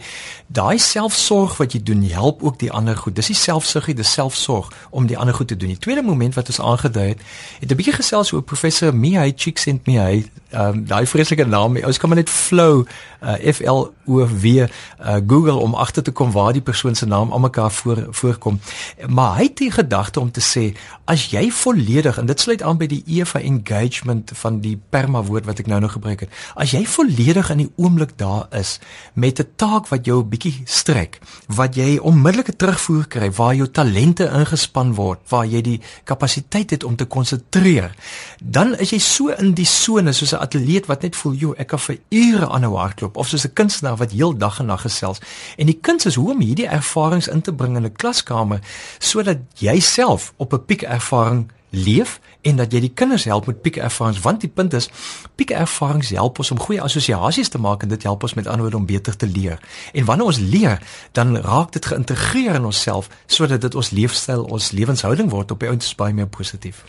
daai 0.47 0.77
selfsorg 0.81 1.57
wat 1.61 1.77
jy 1.77 1.83
doen, 1.83 2.03
help 2.13 2.43
ook 2.43 2.59
die 2.59 2.71
ander 2.71 2.97
goed. 2.97 3.15
Dis 3.15 3.27
nie 3.27 3.37
selfsuggie, 3.37 3.95
dis 3.95 4.11
selfsorg 4.11 4.71
om 4.89 5.07
die 5.07 5.17
ander 5.17 5.33
goed 5.33 5.47
te 5.47 5.57
doen. 5.57 5.69
Die 5.69 5.77
tweede 5.77 6.01
moment 6.01 6.33
wat 6.33 6.47
ons 6.47 6.59
aangedui 6.59 7.07
het, 7.07 7.21
het 7.59 7.71
'n 7.71 7.75
bietjie 7.75 7.93
gesels 7.93 8.31
oor 8.31 8.41
professor 8.41 8.95
Mihai 8.95 9.33
Csikszentmihalyi 9.33 10.29
ehm 10.49 10.73
um, 10.73 10.85
daai 10.85 11.05
vreeslike 11.05 11.45
naam. 11.45 11.77
Ons 11.83 11.97
kan 11.97 12.09
maar 12.09 12.17
net 12.17 12.29
flow 12.29 12.85
uh, 13.21 13.53
F 13.53 13.59
L 13.59 13.91
O 14.05 14.27
W 14.27 14.45
uh, 14.45 14.67
Google 15.27 15.55
om 15.55 15.73
agter 15.75 16.03
te 16.03 16.11
kom 16.11 16.31
waar 16.31 16.53
die 16.53 16.61
persoon 16.61 16.95
se 16.95 17.05
naam 17.05 17.31
almekaar 17.31 17.71
voor 17.71 18.07
voorkom. 18.09 18.59
Maar 19.07 19.35
hy 19.35 19.43
het 19.43 19.57
die 19.57 19.71
gedagte 19.71 20.19
om 20.19 20.31
te 20.31 20.41
sê 20.41 20.77
as 21.05 21.29
jy 21.31 21.51
volledig 21.51 22.17
en 22.17 22.25
dit 22.25 22.39
sluit 22.39 22.61
aan 22.61 22.77
by 22.77 22.87
die 22.87 23.03
E 23.05 23.25
van 23.25 23.41
engagement 23.41 24.31
van 24.33 24.59
die 24.59 24.79
perma 24.89 25.23
woord 25.23 25.45
wat 25.45 25.59
ek 25.59 25.67
nou 25.67 25.79
nog 25.79 25.91
gebruik 25.91 26.19
het. 26.19 26.29
As 26.55 26.71
jy 26.71 26.85
volledig 26.85 27.49
in 27.49 27.57
die 27.57 27.71
oomblik 27.75 28.17
daar 28.17 28.47
is 28.51 28.79
met 29.13 29.39
'n 29.39 29.47
taak 29.55 29.87
wat 29.87 30.05
jou 30.05 30.23
'n 30.23 30.29
bietjie 30.29 30.61
strek, 30.65 31.19
wat 31.47 31.75
jy 31.75 31.96
onmiddellike 32.03 32.55
terugvoer 32.55 33.07
kry 33.07 33.29
waar 33.31 33.55
jou 33.55 33.67
talente 33.71 34.25
ingespan 34.25 34.93
word, 34.97 35.19
waar 35.29 35.45
jy 35.45 35.61
die 35.61 35.81
kapasiteit 36.03 36.71
het 36.75 36.83
om 36.83 36.95
te 36.95 37.05
konsentreer, 37.05 37.91
dan 38.39 38.75
is 38.77 38.91
jy 38.91 38.99
so 38.99 39.33
in 39.35 39.53
die 39.57 39.65
sone 39.65 40.13
soos 40.13 40.33
'n 40.33 40.41
atleet 40.41 40.85
wat 40.85 41.01
net 41.01 41.15
voel, 41.15 41.33
"Jo, 41.33 41.53
ek 41.57 41.67
kan 41.67 41.79
vir 41.79 41.97
ure 42.09 42.47
aanhou 42.49 42.77
hardloop," 42.77 43.17
of 43.17 43.27
soos 43.27 43.45
'n 43.45 43.53
kunstenaar 43.53 43.97
wat 43.97 44.11
heel 44.11 44.37
dag 44.37 44.59
en 44.59 44.65
nag 44.65 44.81
gesels. 44.81 45.19
En 45.57 45.65
die 45.65 45.79
kuns 45.81 46.05
is 46.05 46.15
hoe 46.15 46.31
om 46.31 46.41
hierdie 46.41 46.67
ervarings 46.67 47.27
in 47.27 47.41
te 47.41 47.53
bring 47.53 47.75
in 47.75 47.85
'n 47.85 47.95
klaskamer 47.95 48.59
sodat 48.99 49.37
jy 49.55 49.79
self 49.79 50.33
op 50.37 50.53
'n 50.53 50.65
piek 50.65 50.81
ervaring 50.81 51.51
leef 51.69 52.19
en 52.41 52.55
dat 52.55 52.71
jy 52.71 52.79
die 52.79 52.93
kinders 52.93 53.25
help 53.27 53.47
met 53.49 53.61
piek 53.61 53.77
ervarings 53.83 54.21
want 54.23 54.41
die 54.41 54.49
punt 54.49 54.73
is 54.77 54.89
piek 55.35 55.51
ervarings 55.51 56.09
help 56.15 56.39
ons 56.39 56.51
om 56.51 56.59
goeie 56.59 56.81
assosiasies 56.81 57.49
te 57.49 57.59
maak 57.59 57.83
en 57.83 57.91
dit 57.91 58.03
help 58.07 58.23
ons 58.23 58.33
met 58.39 58.47
ander 58.47 58.67
woorde 58.67 58.77
om 58.77 58.85
beter 58.85 59.15
te 59.15 59.27
leer. 59.27 59.59
En 59.93 60.05
wanneer 60.05 60.25
ons 60.25 60.39
leer, 60.39 60.81
dan 61.11 61.37
raak 61.37 61.71
dit 61.71 61.85
geïntegreer 61.85 62.55
in 62.55 62.65
onsself 62.65 63.09
sodat 63.25 63.61
dit 63.61 63.75
ons 63.75 63.89
leefstyl, 63.89 64.43
ons 64.43 64.71
lewenshouding 64.71 65.29
word 65.29 65.51
op 65.51 65.59
die 65.59 65.69
ouens 65.69 65.95
baie 65.95 66.13
meer 66.13 66.27
positief. 66.27 66.83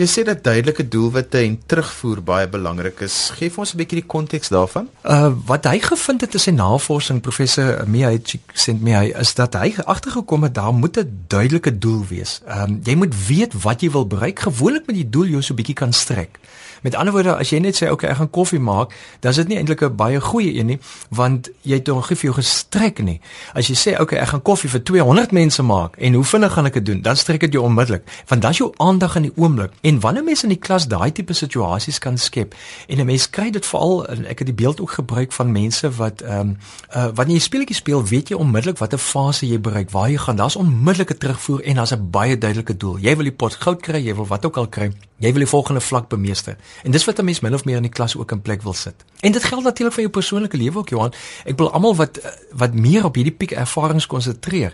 Jy 0.00 0.06
sê 0.08 0.22
dat 0.24 0.38
duidelike 0.40 0.86
doelwitte 0.88 1.42
en 1.44 1.58
terugvoer 1.68 2.22
baie 2.24 2.46
belangrik 2.48 3.02
is. 3.04 3.16
Geef 3.36 3.58
ons 3.60 3.74
'n 3.74 3.76
bietjie 3.76 4.00
die 4.00 4.08
konteks 4.08 4.48
daarvan. 4.48 4.88
Uh 5.04 5.28
wat 5.44 5.64
hy 5.68 5.78
gevind 5.78 6.20
het 6.20 6.32
in 6.32 6.40
sy 6.40 6.50
navorsing 6.50 7.20
professor 7.20 7.84
Mihai 7.86 8.22
Csikszentmihalyi 8.22 9.12
is 9.20 9.34
dat 9.34 9.54
hy 9.54 9.74
agtergekom 9.84 10.42
het 10.42 10.54
daar 10.54 10.72
moet 10.72 10.96
'n 10.96 11.24
duidelike 11.28 11.78
doel 11.78 12.04
wees. 12.08 12.40
Um, 12.48 12.80
jy 12.84 12.94
moet 12.94 13.26
weet 13.26 13.62
wat 13.62 13.80
jy 13.80 13.90
wil 13.90 14.06
bereik. 14.06 14.38
Gewoonlik 14.38 14.86
met 14.86 14.96
die 14.96 15.10
doel 15.10 15.26
jou 15.26 15.42
so 15.42 15.52
'n 15.52 15.56
bietjie 15.56 15.74
kan 15.74 15.92
strek. 15.92 16.38
Met 16.80 16.94
ander 16.94 17.12
woorde, 17.12 17.34
as 17.36 17.50
jy 17.52 17.58
net 17.60 17.76
sê 17.76 17.90
okay, 17.92 18.08
ek 18.10 18.16
gaan 18.16 18.30
koffie 18.32 18.60
maak, 18.60 18.94
dan 19.20 19.34
is 19.34 19.36
dit 19.42 19.48
nie 19.48 19.56
eintlik 19.60 19.82
'n 19.84 19.96
baie 19.96 20.20
goeie 20.20 20.54
een 20.54 20.66
nie, 20.66 20.78
want 21.10 21.50
jy 21.62 21.74
het 21.76 21.88
hom 21.88 22.02
gegee 22.02 22.30
jou 22.30 22.34
gestrek 22.34 23.02
nie. 23.02 23.20
As 23.54 23.68
jy 23.68 23.74
sê 23.74 24.00
okay, 24.00 24.18
ek 24.18 24.28
gaan 24.28 24.42
koffie 24.42 24.70
vir 24.70 24.82
200 24.82 25.32
mense 25.32 25.62
maak 25.62 25.96
en 25.96 26.14
hoe 26.14 26.24
vinnig 26.24 26.52
gaan 26.52 26.66
ek 26.66 26.72
dit 26.72 26.86
doen? 26.86 27.02
Dan 27.02 27.16
strek 27.16 27.40
dit 27.40 27.52
jou 27.52 27.64
onmiddellik, 27.64 28.02
want 28.28 28.42
dan 28.42 28.50
is 28.50 28.58
jou 28.58 28.72
aandag 28.76 29.16
in 29.16 29.22
die 29.22 29.32
oomblik. 29.36 29.72
Wanneer 29.98 30.24
mense 30.24 30.42
in 30.46 30.52
die 30.54 30.58
klas 30.60 30.86
daai 30.86 31.12
tipe 31.12 31.34
situasies 31.34 31.98
kan 31.98 32.18
skep 32.18 32.54
en 32.86 33.00
'n 33.00 33.06
mens 33.06 33.30
kry 33.30 33.50
dit 33.50 33.66
veral 33.66 34.06
en 34.06 34.26
ek 34.26 34.38
het 34.38 34.46
die 34.46 34.54
beeld 34.54 34.80
ook 34.80 34.90
gebruik 34.90 35.32
van 35.32 35.52
mense 35.52 35.90
wat 35.90 36.20
ehm 36.20 36.40
um, 36.40 36.56
uh, 36.96 37.08
wanneer 37.14 37.36
jy 37.36 37.42
speletjies 37.42 37.76
speel, 37.76 38.04
weet 38.04 38.28
jy 38.28 38.36
onmiddellik 38.36 38.78
watter 38.78 38.98
fase 38.98 39.46
jy 39.46 39.60
bereik, 39.60 39.90
waar 39.90 40.10
jy 40.10 40.18
gaan. 40.18 40.36
Daar's 40.36 40.56
onmiddellike 40.56 41.16
terugvoer 41.16 41.62
en 41.62 41.74
daar's 41.74 41.92
'n 41.92 42.10
baie 42.10 42.38
duidelike 42.38 42.76
doel. 42.76 42.98
Jy 42.98 43.16
wil 43.16 43.24
die 43.24 43.32
pot 43.32 43.54
goud 43.54 43.80
kry, 43.82 44.04
jy 44.06 44.14
wil 44.14 44.26
wat 44.26 44.44
ook 44.44 44.56
al 44.56 44.68
kry. 44.68 44.92
Jy 45.18 45.32
wil 45.32 45.42
die 45.44 45.46
volgende 45.46 45.80
vlak 45.80 46.08
bemeester. 46.08 46.56
En 46.82 46.90
dis 46.90 47.04
wat 47.04 47.18
'n 47.18 47.24
mens 47.24 47.40
min 47.40 47.54
of 47.54 47.64
meer 47.64 47.76
in 47.76 47.82
die 47.82 47.90
klas 47.90 48.16
ook 48.16 48.32
in 48.32 48.42
plek 48.42 48.62
wil 48.62 48.72
sit. 48.72 48.94
En 49.20 49.32
dit 49.32 49.44
geld 49.44 49.64
natuurlik 49.64 49.94
vir 49.94 50.02
jou 50.02 50.12
persoonlike 50.12 50.56
lewe 50.56 50.78
ook 50.78 50.88
Johan. 50.88 51.12
Ek 51.44 51.58
wil 51.58 51.72
almal 51.72 51.94
wat 51.96 52.20
wat 52.52 52.74
meer 52.74 53.04
op 53.04 53.14
hierdie 53.14 53.34
piek 53.36 53.50
ervarings 53.50 54.06
konsentreer. 54.06 54.72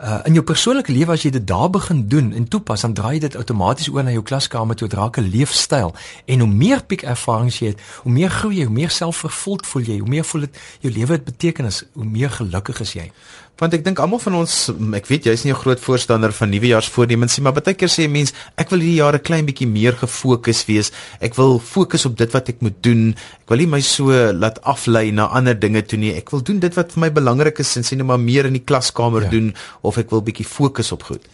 Uh 0.00 0.20
in 0.24 0.32
jou 0.32 0.44
persoonlike 0.44 0.92
lewe 0.92 1.12
as 1.12 1.26
jy 1.26 1.30
dit 1.30 1.46
daar 1.46 1.68
begin 1.70 2.06
doen 2.08 2.32
en 2.32 2.48
toepas, 2.48 2.80
dan 2.80 2.94
draai 2.96 3.18
dit 3.20 3.36
outomaties 3.36 3.90
oor 3.92 4.04
na 4.04 4.14
jou 4.14 4.22
klaskamer 4.24 4.76
toe, 4.76 4.88
draak 4.88 5.18
'n 5.18 5.28
leefstyl. 5.28 5.94
En 6.24 6.40
hoe 6.40 6.48
meer 6.48 6.84
piek 6.84 7.02
ervarings 7.02 7.58
jy 7.58 7.66
het, 7.66 7.80
hoe 8.02 8.12
meer 8.12 8.30
groei 8.30 8.56
jy, 8.56 8.64
hoe 8.64 8.74
meer 8.74 8.90
selfvervuld 8.90 9.66
voel 9.66 9.82
jy, 9.82 9.98
hoe 9.98 10.08
meer 10.08 10.24
voel 10.24 10.40
dit 10.40 10.58
jou 10.80 10.92
lewe 10.94 11.12
het 11.12 11.24
betekenis, 11.24 11.84
hoe 11.92 12.04
meer 12.04 12.30
gelukkig 12.30 12.80
is 12.80 12.92
jy 12.92 13.10
want 13.58 13.74
ek 13.76 13.84
dink 13.84 14.00
almal 14.00 14.20
van 14.22 14.38
ons 14.40 14.54
ek 14.96 15.08
weet 15.10 15.26
jy's 15.28 15.44
nie 15.44 15.52
'n 15.52 15.62
groot 15.62 15.80
voorstander 15.80 16.32
van 16.32 16.50
nuwejaarsvoornemens 16.50 17.36
nie 17.36 17.44
maar 17.44 17.56
baie 17.58 17.74
keer 17.74 17.88
sê 17.88 18.08
mense 18.08 18.32
ek 18.56 18.70
wil 18.70 18.80
hierdie 18.80 19.02
jaar 19.02 19.14
'n 19.14 19.26
klein 19.28 19.46
bietjie 19.46 19.66
meer 19.68 19.92
gefokus 19.92 20.64
wees 20.66 20.92
ek 21.20 21.34
wil 21.36 21.58
fokus 21.58 22.06
op 22.06 22.16
dit 22.16 22.30
wat 22.32 22.48
ek 22.48 22.60
moet 22.60 22.82
doen 22.82 23.14
ek 23.42 23.48
wil 23.48 23.58
nie 23.58 23.66
my 23.66 23.80
so 23.80 24.32
laat 24.32 24.62
aflei 24.62 25.10
na 25.12 25.26
ander 25.26 25.54
dinge 25.54 25.82
toe 25.82 25.98
nie 25.98 26.14
ek 26.14 26.30
wil 26.30 26.42
doen 26.42 26.60
dit 26.60 26.74
wat 26.74 26.92
vir 26.92 27.00
my 27.00 27.10
belangrik 27.10 27.58
is 27.58 27.76
en 27.76 27.84
sien 27.84 27.98
net 27.98 28.06
maar 28.06 28.20
meer 28.20 28.46
in 28.46 28.52
die 28.52 28.64
klaskamer 28.64 29.22
ja. 29.22 29.30
doen 29.30 29.54
of 29.82 29.98
ek 29.98 30.10
wil 30.10 30.22
bietjie 30.22 30.46
fokus 30.46 30.92
op 30.92 31.02
goed 31.02 31.26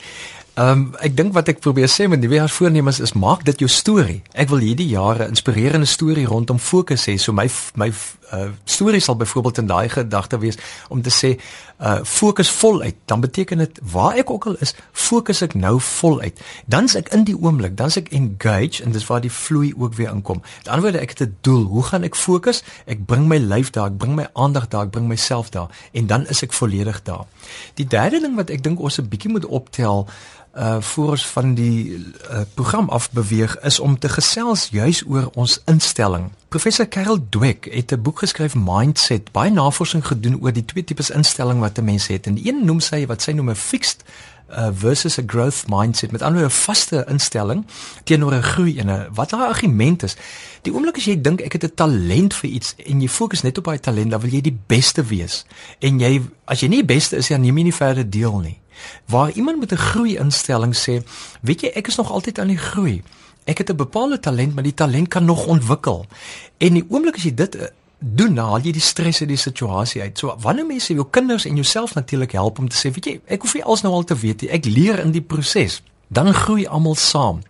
Ehm 0.57 0.71
um, 0.73 0.85
ek 1.05 1.13
dink 1.13 1.35
wat 1.37 1.51
ek 1.53 1.59
probeer 1.61 1.91
sê 1.93 2.07
met 2.09 2.23
die 2.23 2.31
weer 2.33 2.49
voornemens 2.49 3.03
is 3.05 3.13
maak 3.13 3.43
dit 3.45 3.61
jou 3.61 3.69
storie. 3.69 4.23
Ek 4.33 4.49
wil 4.49 4.63
hierdie 4.65 4.87
jare 4.89 5.27
inspirerende 5.29 5.85
storie 5.85 6.25
rondom 6.25 6.57
fokus 6.57 7.05
hê. 7.11 7.19
So 7.21 7.35
my 7.37 7.45
my 7.77 7.91
uh 8.33 8.49
storie 8.65 9.01
sal 9.01 9.17
byvoorbeeld 9.17 9.59
in 9.59 9.67
daai 9.67 9.89
gedagte 9.89 10.39
wees 10.39 10.59
om 10.89 11.03
te 11.03 11.11
sê 11.11 11.37
uh 11.81 12.01
fokus 12.03 12.51
voluit. 12.51 12.97
Dan 13.05 13.21
beteken 13.21 13.59
dit 13.59 13.81
waar 13.93 14.17
ek 14.17 14.31
ook 14.31 14.47
al 14.47 14.57
is, 14.61 14.75
fokus 14.93 15.43
ek 15.43 15.55
nou 15.55 15.81
voluit. 15.81 16.41
Dan's 16.67 16.95
ek 16.95 17.09
in 17.15 17.25
die 17.25 17.37
oomblik, 17.39 17.77
dan's 17.77 17.97
ek 17.97 18.09
engaged 18.09 18.81
en 18.85 18.93
dis 18.93 19.07
waar 19.07 19.21
die 19.21 19.33
vloei 19.33 19.73
ook 19.77 19.95
weer 19.95 20.11
inkom. 20.11 20.43
Die 20.63 20.71
ander 20.71 20.89
wyse 20.89 21.03
ek 21.03 21.19
het 21.19 21.29
'n 21.29 21.37
doel. 21.41 21.65
Hoe 21.65 21.83
gaan 21.83 22.03
ek 22.03 22.17
fokus? 22.17 22.63
Ek 22.87 23.07
bring 23.07 23.29
my 23.29 23.39
lyf 23.39 23.71
daar, 23.71 23.87
ek 23.87 23.99
bring 23.99 24.15
my 24.15 24.27
aandag 24.33 24.69
daar, 24.69 24.85
ek 24.85 24.91
bring 24.91 25.09
myself 25.09 25.51
daar 25.51 25.69
en 25.93 26.07
dan 26.07 26.27
is 26.27 26.43
ek 26.43 26.53
volledig 26.53 27.03
daar. 27.03 27.27
Die 27.75 27.87
derde 27.87 28.21
ding 28.21 28.37
wat 28.37 28.51
ek 28.51 28.63
dink 28.63 28.81
ons 28.81 28.99
'n 28.99 29.09
bietjie 29.09 29.31
moet 29.31 29.47
optel 29.47 30.09
uh 30.57 30.81
voor 30.81 31.09
ons 31.09 31.27
van 31.27 31.55
die 31.55 31.93
uh, 32.31 32.41
program 32.55 32.89
af 32.89 33.11
beweeg 33.11 33.59
is 33.61 33.81
om 33.81 33.99
te 33.99 34.09
gesels 34.09 34.69
juis 34.71 35.03
oor 35.07 35.31
ons 35.35 35.61
instelling. 35.65 36.31
Professor 36.49 36.87
Karel 36.87 37.27
Dweck 37.29 37.69
het 37.71 37.93
'n 37.93 38.03
boek 38.03 38.19
geskryf 38.19 38.55
Mindset, 38.55 39.33
baie 39.33 39.51
navorsing 39.51 40.07
gedoen 40.07 40.41
oor 40.41 40.53
die 40.53 40.65
twee 40.65 40.85
tipes 40.85 41.11
instelling 41.11 41.61
wat 41.61 41.79
'n 41.79 41.85
mens 41.85 42.07
het. 42.07 42.27
En 42.27 42.41
een 42.43 42.65
noem 42.65 42.81
sy 42.81 43.07
wat 43.07 43.23
sy 43.23 43.33
noem 43.33 43.51
'n 43.51 43.55
fixed 43.55 44.05
uh, 44.51 44.69
versus 44.73 45.17
'n 45.17 45.27
growth 45.27 45.65
mindset 45.69 46.11
met 46.11 46.23
ander 46.23 46.45
'n 46.45 46.51
vaste 46.51 47.05
instelling 47.09 47.67
teenoor 48.05 48.35
'n 48.35 48.43
groei 48.43 48.79
en 48.79 48.91
'n 48.91 49.07
wat 49.15 49.31
haar 49.31 49.47
argument 49.47 50.03
is. 50.03 50.17
Die 50.63 50.73
oomblik 50.73 50.97
as 50.97 51.05
jy 51.05 51.21
dink 51.21 51.41
ek 51.41 51.53
het 51.53 51.65
'n 51.65 51.75
talent 51.75 52.35
vir 52.35 52.51
iets 52.51 52.75
en 52.77 53.01
jy 53.01 53.09
fokus 53.09 53.43
net 53.43 53.59
op 53.59 53.65
daai 53.65 53.81
talent, 53.81 54.11
dan 54.11 54.21
wil 54.21 54.31
jy 54.31 54.41
die 54.41 54.59
beste 54.67 55.05
wees. 55.05 55.45
En 55.79 55.99
jy 55.99 56.23
as 56.45 56.61
jy 56.61 56.69
nie 56.69 56.85
die 56.85 56.95
beste 56.95 57.17
is, 57.17 57.29
dan 57.29 57.41
neem 57.41 57.57
jy 57.57 57.63
nie 57.63 57.75
verder 57.75 58.11
deel 58.11 58.39
nie. 58.39 58.59
Waar 59.07 59.31
iemand 59.31 59.59
met 59.59 59.73
'n 59.73 59.77
groei 59.77 60.17
instelling 60.17 60.75
sê, 60.77 61.03
weet 61.41 61.61
jy, 61.61 61.69
ek 61.75 61.87
is 61.87 61.97
nog 61.97 62.11
altyd 62.11 62.39
aan 62.39 62.53
die 62.55 62.59
groei. 62.59 63.03
Ek 63.45 63.59
het 63.59 63.71
'n 63.71 63.77
bepaalde 63.77 64.21
talent, 64.21 64.55
maar 64.55 64.63
die 64.63 64.75
talent 64.75 65.09
kan 65.09 65.25
nog 65.25 65.47
ontwikkel. 65.47 66.07
En 66.59 66.73
die 66.73 66.85
oomblik 66.89 67.15
as 67.15 67.23
jy 67.23 67.35
dit 67.35 67.57
eh, 67.57 67.67
doen, 67.99 68.37
haal 68.37 68.61
jy 68.61 68.73
die 68.73 68.81
stres 68.81 69.21
uit 69.21 69.29
die 69.29 69.37
situasie 69.37 70.03
uit. 70.03 70.19
So 70.19 70.37
wanneer 70.41 70.67
mense 70.67 70.93
jou 70.93 71.07
kinders 71.11 71.45
en 71.45 71.55
jouself 71.55 71.95
natuurlik 71.95 72.33
help 72.33 72.59
om 72.59 72.69
te 72.69 72.77
sê, 72.77 72.93
weet 72.93 73.05
jy, 73.05 73.21
ek 73.27 73.43
hoef 73.43 73.55
nie 73.55 73.65
alles 73.65 73.83
nou 73.83 73.95
al 73.95 74.05
te 74.05 74.17
weet 74.17 74.41
nie. 74.41 74.51
Ek 74.51 74.65
leer 74.65 74.99
in 74.99 75.11
die 75.11 75.23
proses. 75.23 75.83
Dan 76.09 76.35
groei 76.35 76.67
almal 76.67 76.95
saam. 76.95 77.43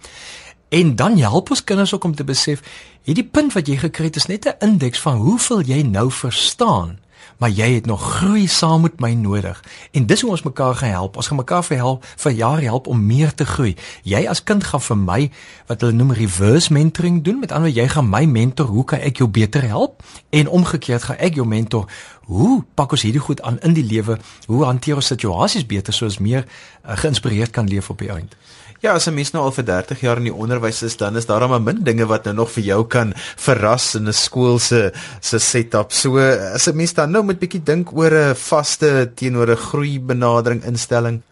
En 0.68 0.96
dan 0.96 1.18
help 1.18 1.50
ons 1.50 1.64
kinders 1.64 1.94
ook 1.94 2.04
om 2.04 2.14
te 2.14 2.24
besef, 2.24 2.62
hierdie 3.02 3.24
punt 3.24 3.52
wat 3.52 3.66
jy 3.66 3.76
gekry 3.76 4.04
het 4.04 4.16
is 4.16 4.26
net 4.26 4.46
'n 4.46 4.64
indeks 4.66 5.00
van 5.00 5.16
hoeveel 5.16 5.60
jy 5.60 5.82
nou 5.82 6.10
verstaan 6.10 6.98
maar 7.38 7.50
jy 7.50 7.68
het 7.74 7.86
nog 7.86 8.02
groei 8.16 8.46
saam 8.48 8.80
met 8.80 9.00
my 9.00 9.12
nodig. 9.14 9.64
En 9.92 10.06
dis 10.06 10.20
hoe 10.20 10.30
ons 10.30 10.42
mekaar 10.42 10.74
gaan 10.74 10.90
help. 10.90 11.16
Ons 11.16 11.26
gaan 11.26 11.36
mekaar 11.36 11.64
vir 11.64 11.76
help 11.76 12.04
vir 12.16 12.32
jare 12.32 12.62
help 12.62 12.86
om 12.86 13.06
meer 13.06 13.34
te 13.34 13.44
groei. 13.44 13.76
Jy 14.02 14.26
as 14.28 14.42
kind 14.42 14.64
gaan 14.64 14.80
vir 14.80 14.96
my 14.96 15.20
wat 15.66 15.80
hulle 15.80 15.92
noem 15.92 16.12
reverse 16.12 16.72
mentoring 16.72 17.22
doen. 17.24 17.40
Met 17.40 17.52
ander 17.52 17.70
woorde, 17.70 17.80
jy 17.80 17.88
gaan 17.88 18.08
my 18.08 18.24
mentor, 18.24 18.66
hoe 18.66 18.84
kan 18.84 18.98
ek 18.98 19.16
jou 19.16 19.28
beter 19.28 19.62
help? 19.68 20.02
En 20.30 20.48
omgekeerd 20.48 21.02
gaan 21.02 21.16
ek 21.16 21.34
jou 21.34 21.46
mentor, 21.46 21.90
hoe 22.26 22.64
pak 22.74 22.90
ons 22.90 23.02
hierdie 23.02 23.22
goed 23.22 23.42
aan 23.42 23.60
in 23.60 23.74
die 23.74 23.84
lewe? 23.84 24.18
Hoe 24.46 24.64
hanteer 24.64 24.94
ons 24.94 25.06
situasies 25.06 25.66
beter 25.66 25.92
soos 25.92 26.18
meer 26.18 26.46
uh, 26.46 26.96
geïnspireerd 26.96 27.50
kan 27.50 27.68
leef 27.68 27.90
op 27.90 27.98
die 27.98 28.10
eind? 28.10 28.36
Ja, 28.80 28.92
as 28.92 29.06
'n 29.06 29.14
mens 29.14 29.30
nou 29.32 29.44
al 29.44 29.52
vir 29.52 29.64
30 29.64 30.00
jaar 30.00 30.16
in 30.16 30.28
die 30.28 30.34
onderwys 30.34 30.82
is, 30.82 30.96
dan 30.96 31.16
is 31.16 31.26
daar 31.26 31.48
maar 31.48 31.62
min 31.62 31.82
dinge 31.82 32.06
wat 32.06 32.24
nou 32.24 32.34
nog 32.34 32.50
vir 32.50 32.62
jou 32.62 32.86
kan 32.86 33.12
verras 33.36 33.94
in 33.94 34.08
'n 34.08 34.12
skool 34.12 34.58
se 34.58 34.92
se 35.20 35.38
setup. 35.38 35.92
So 35.92 36.18
as 36.18 36.66
'n 36.68 36.76
mens 36.76 36.94
dan 36.94 37.10
nou 37.10 37.24
met 37.24 37.38
bietjie 37.38 37.62
dink 37.62 37.92
oor 37.92 38.12
'n 38.12 38.34
vaste 38.34 39.12
teenoor 39.14 39.50
'n 39.50 39.56
groei 39.56 40.00
benadering 40.00 40.64
instelling. 40.64 41.22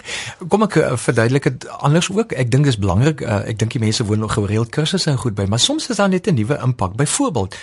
Kom 0.49 0.63
ek 0.63 0.75
uh, 0.77 0.97
verduidelik 0.97 1.43
dit 1.43 1.69
anders 1.69 2.11
ook. 2.11 2.33
Ek 2.33 2.51
dink 2.51 2.65
dis 2.65 2.79
belangrik. 2.79 3.21
Uh, 3.21 3.49
ek 3.49 3.59
dink 3.59 3.73
die 3.73 3.81
mense 3.81 4.05
woon 4.05 4.19
nog 4.19 4.33
gereeld 4.33 4.71
kursusse 4.71 5.11
en 5.11 5.19
goed 5.19 5.35
by, 5.35 5.45
maar 5.45 5.61
soms 5.61 5.89
is 5.89 5.97
daar 5.97 6.09
net 6.09 6.27
'n 6.27 6.35
nuwe 6.35 6.59
impak. 6.63 6.97
Byvoorbeeld 6.97 7.55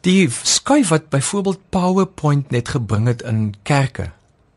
die 0.00 0.28
skuif 0.42 0.88
wat 0.88 1.08
byvoorbeeld 1.08 1.60
PowerPoint 1.70 2.50
net 2.50 2.68
gebring 2.68 3.06
het 3.06 3.22
in 3.22 3.54
kerke 3.62 4.10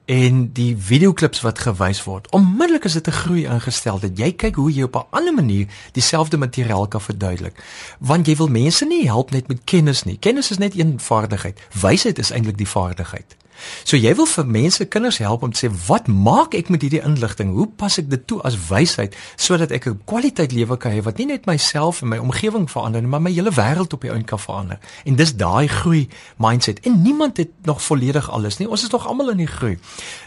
en 0.07 0.53
die 0.55 0.71
videoklips 0.79 1.41
wat 1.43 1.59
gewys 1.59 1.99
word. 2.03 2.29
Onmiddellik 2.31 2.83
is 2.87 2.93
dit 2.93 3.07
'n 3.07 3.11
groei 3.11 3.43
ingestel 3.45 3.99
dat 3.99 4.17
jy 4.17 4.31
kyk 4.31 4.55
hoe 4.55 4.71
jy 4.71 4.83
op 4.83 4.95
'n 4.95 5.07
ander 5.09 5.33
manier 5.33 5.67
dieselfde 5.91 6.37
materiaal 6.37 6.87
kan 6.87 7.01
verduidelik. 7.01 7.63
Want 7.99 8.25
jy 8.27 8.35
wil 8.35 8.47
mense 8.47 8.85
nie 8.85 9.05
help 9.05 9.31
net 9.31 9.47
met 9.47 9.63
kennis 9.63 10.03
nie. 10.03 10.17
Kennis 10.17 10.51
is 10.51 10.57
net 10.57 10.79
een 10.79 10.99
vaardigheid. 10.99 11.59
Wysheid 11.81 12.19
is 12.19 12.31
eintlik 12.31 12.57
die 12.57 12.67
vaardigheid. 12.67 13.35
So 13.83 13.97
jy 13.97 14.15
wil 14.15 14.25
vir 14.25 14.45
mense, 14.45 14.85
kinders 14.85 15.17
help 15.17 15.43
om 15.43 15.51
te 15.51 15.67
sê 15.67 15.71
wat 15.87 16.07
maak 16.07 16.53
ek 16.53 16.69
met 16.69 16.81
hierdie 16.81 17.03
inligting? 17.03 17.53
Hoe 17.53 17.67
pas 17.67 17.97
ek 17.97 18.09
dit 18.09 18.27
toe 18.27 18.41
as 18.47 18.57
wysheid 18.69 19.15
sodat 19.35 19.71
ek 19.71 19.87
'n 19.87 20.01
kwaliteit 20.05 20.51
lewe 20.51 20.77
kan 20.77 20.91
hê 20.91 21.01
wat 21.03 21.17
nie 21.17 21.25
net 21.25 21.45
myself 21.45 22.01
en 22.01 22.09
my 22.09 22.17
omgewing 22.17 22.69
verander 22.69 23.01
nie, 23.01 23.09
maar 23.09 23.21
my 23.21 23.31
hele 23.31 23.51
wêreld 23.51 23.93
op 23.93 24.01
die 24.01 24.11
ou 24.11 24.21
kan 24.23 24.39
verander. 24.39 24.79
En 25.05 25.15
dis 25.15 25.35
daai 25.35 25.67
groei 25.67 26.07
mindset. 26.37 26.79
En 26.79 27.01
niemand 27.01 27.37
het 27.37 27.49
nog 27.63 27.81
volledig 27.81 28.29
alles 28.31 28.57
nie. 28.57 28.69
Ons 28.69 28.83
is 28.83 28.89
nog 28.89 29.07
almal 29.07 29.29
in 29.29 29.37
die 29.37 29.47
groei. 29.47 29.77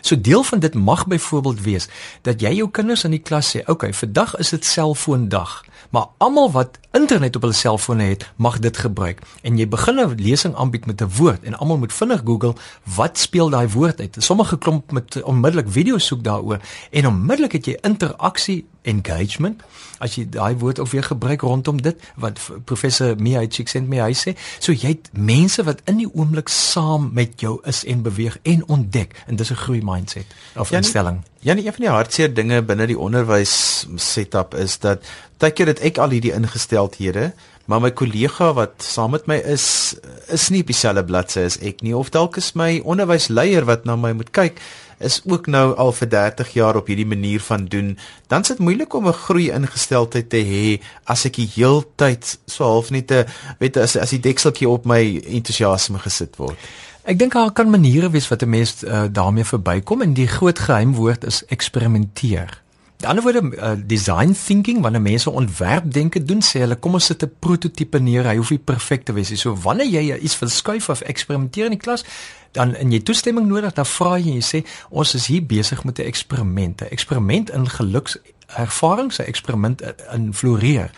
So 0.01 0.21
deel 0.21 0.43
van 0.43 0.59
dit 0.59 0.75
mag 0.75 1.07
byvoorbeeld 1.07 1.61
wees 1.61 1.89
dat 2.23 2.41
jy 2.41 2.55
jou 2.55 2.71
kinders 2.71 3.05
in 3.05 3.11
die 3.11 3.23
klas 3.23 3.57
sê, 3.57 3.61
"Oké, 3.61 3.71
okay, 3.71 3.93
vandag 3.93 4.37
is 4.37 4.49
dit 4.49 4.65
selfoondag." 4.65 5.63
maar 5.91 6.07
almal 6.17 6.51
wat 6.51 6.79
internet 6.91 7.37
op 7.37 7.43
hulle 7.43 7.55
selfone 7.55 8.03
het, 8.03 8.27
mag 8.37 8.59
dit 8.59 8.77
gebruik. 8.77 9.23
En 9.43 9.59
jy 9.59 9.69
begin 9.69 10.01
'n 10.01 10.15
lesing 10.17 10.55
aanbied 10.55 10.87
met 10.87 11.01
'n 11.03 11.11
woord 11.17 11.43
en 11.43 11.59
almal 11.59 11.79
moet 11.79 11.93
vinnig 11.93 12.21
Google 12.25 12.55
wat 12.85 13.19
speel 13.21 13.53
daai 13.53 13.69
woord 13.69 14.01
uit. 14.01 14.17
Sommige 14.19 14.59
klomp 14.59 14.93
met 14.93 15.23
onmiddellik 15.23 15.71
video 15.71 15.99
soek 15.99 16.25
daaroor 16.25 16.61
en 16.91 17.07
onmiddellik 17.07 17.53
het 17.53 17.71
jy 17.71 17.79
interaksie 17.87 18.65
engagement 18.89 19.63
as 20.01 20.17
jy 20.17 20.25
daai 20.33 20.57
woord 20.61 20.81
ook 20.81 20.89
weer 20.95 21.05
gebruik 21.05 21.45
rondom 21.45 21.81
dit 21.85 22.01
wat 22.21 22.41
professor 22.65 23.17
Mia 23.21 23.43
Chiksent 23.49 23.89
my 23.89 24.01
hy 24.01 24.15
sê 24.17 24.35
so 24.59 24.73
jy 24.73 24.95
het 24.95 25.11
mense 25.13 25.65
wat 25.67 25.83
in 25.91 26.01
die 26.01 26.09
oomblik 26.09 26.49
saam 26.53 27.11
met 27.17 27.41
jou 27.45 27.59
is 27.69 27.83
en 27.85 28.05
beweeg 28.07 28.39
en 28.49 28.65
ontdek 28.69 29.17
en 29.27 29.37
dis 29.37 29.53
'n 29.53 29.61
groei 29.65 29.83
mindset 29.85 30.27
of 30.57 30.71
Janie, 30.71 30.85
instelling 30.85 31.21
Janie 31.41 31.67
een 31.67 31.73
van 31.73 31.85
die 31.85 31.93
hartseer 31.93 32.35
dinge 32.35 32.63
binne 32.63 32.87
die 32.87 32.99
onderwys 32.99 33.87
setup 33.97 34.55
is 34.55 34.79
dat 34.79 35.05
baie 35.39 35.53
keer 35.53 35.67
het 35.67 35.81
ek 35.81 35.99
al 35.99 36.11
hierdie 36.11 36.33
ingesteldhede 36.33 37.33
maar 37.71 37.83
my 37.85 37.93
kollega 37.95 38.51
wat 38.59 38.83
saam 38.83 39.15
met 39.15 39.29
my 39.31 39.39
is 39.47 39.95
is 40.35 40.49
nie 40.51 40.65
op 40.65 40.71
dieselfde 40.73 41.05
bladsy 41.07 41.47
as 41.47 41.61
ek 41.63 41.85
nie 41.87 41.95
of 41.97 42.11
dalk 42.11 42.39
is 42.43 42.53
my 42.59 42.81
onderwysleier 42.83 43.67
wat 43.69 43.87
na 43.87 43.95
my 43.97 44.11
moet 44.19 44.33
kyk 44.35 44.59
is 45.01 45.21
ook 45.25 45.47
nou 45.49 45.73
al 45.81 45.93
vir 45.97 46.09
30 46.13 46.51
jaar 46.53 46.77
op 46.77 46.91
hierdie 46.91 47.09
manier 47.09 47.41
van 47.41 47.65
doen, 47.73 47.95
dan 48.29 48.45
is 48.45 48.53
dit 48.53 48.59
moeilik 48.59 48.95
om 48.95 49.07
'n 49.09 49.13
groei 49.13 49.51
ingesteldheid 49.51 50.29
te 50.31 50.43
hê 50.45 50.81
as 51.05 51.25
ek 51.25 51.35
die 51.35 51.51
heeltyd 51.55 52.39
so 52.47 52.65
half 52.65 52.91
net 52.91 53.11
'n 53.11 53.25
weet 53.59 53.77
as 53.77 53.97
as 53.97 54.11
die 54.11 54.21
dekseltjie 54.21 54.69
op 54.69 54.85
my 54.85 55.23
entoesiasme 55.27 55.99
gesit 55.99 56.37
word. 56.37 56.59
Ek 57.05 57.19
dink 57.19 57.33
daar 57.33 57.53
kan 57.53 57.71
maniere 57.71 58.11
wees 58.11 58.29
wat 58.29 58.43
'n 58.43 58.49
mens 58.49 58.85
uh, 58.85 59.05
daarmee 59.11 59.45
verbykom 59.45 60.03
en 60.03 60.15
die 60.15 60.29
groot 60.29 60.59
geheimwoord 60.59 61.25
is 61.25 61.45
eksperimenteer. 61.47 62.61
Die 63.01 63.09
ander 63.09 63.23
woorde 63.23 63.57
uh, 63.57 63.73
design 63.87 64.33
thinking 64.33 64.83
wanneer 64.83 65.01
mense 65.01 65.31
ontwerp 65.31 65.93
denke 65.93 66.21
doen 66.25 66.43
sê 66.45 66.61
hulle 66.61 66.77
kom 66.77 66.99
ons 66.99 67.07
sit 67.09 67.23
'n 67.25 67.33
prototipe 67.39 67.99
neer. 67.99 68.27
Hy 68.29 68.37
hoef 68.37 68.51
nie 68.51 68.59
perfek 68.59 69.05
te 69.05 69.13
wees 69.13 69.31
nie. 69.31 69.39
So 69.41 69.57
wanneer 69.57 69.89
jy 69.89 70.19
iets 70.19 70.37
verskuif 70.37 70.89
of 70.89 71.01
eksperimenteer 71.01 71.65
in 71.65 71.77
die 71.79 71.81
klas 71.81 72.05
dan 72.53 72.75
in 72.77 72.93
jy 72.93 73.01
toestemming 73.01 73.47
nodig 73.47 73.73
dan 73.73 73.87
vra 73.87 74.19
jy 74.19 74.35
en 74.35 74.41
jy 74.41 74.45
sê 74.45 74.61
ons 74.91 75.15
is 75.15 75.27
hier 75.27 75.47
besig 75.47 75.85
met 75.85 75.99
'n 75.99 76.03
eksperiment. 76.13 76.83
'n 76.83 76.91
eksperiment 76.91 77.51
in 77.51 77.69
geluks 77.69 78.19
ervarings 78.57 79.19
'n 79.19 79.27
eksperiment 79.27 79.83
in 80.13 80.35
floreer 80.35 80.91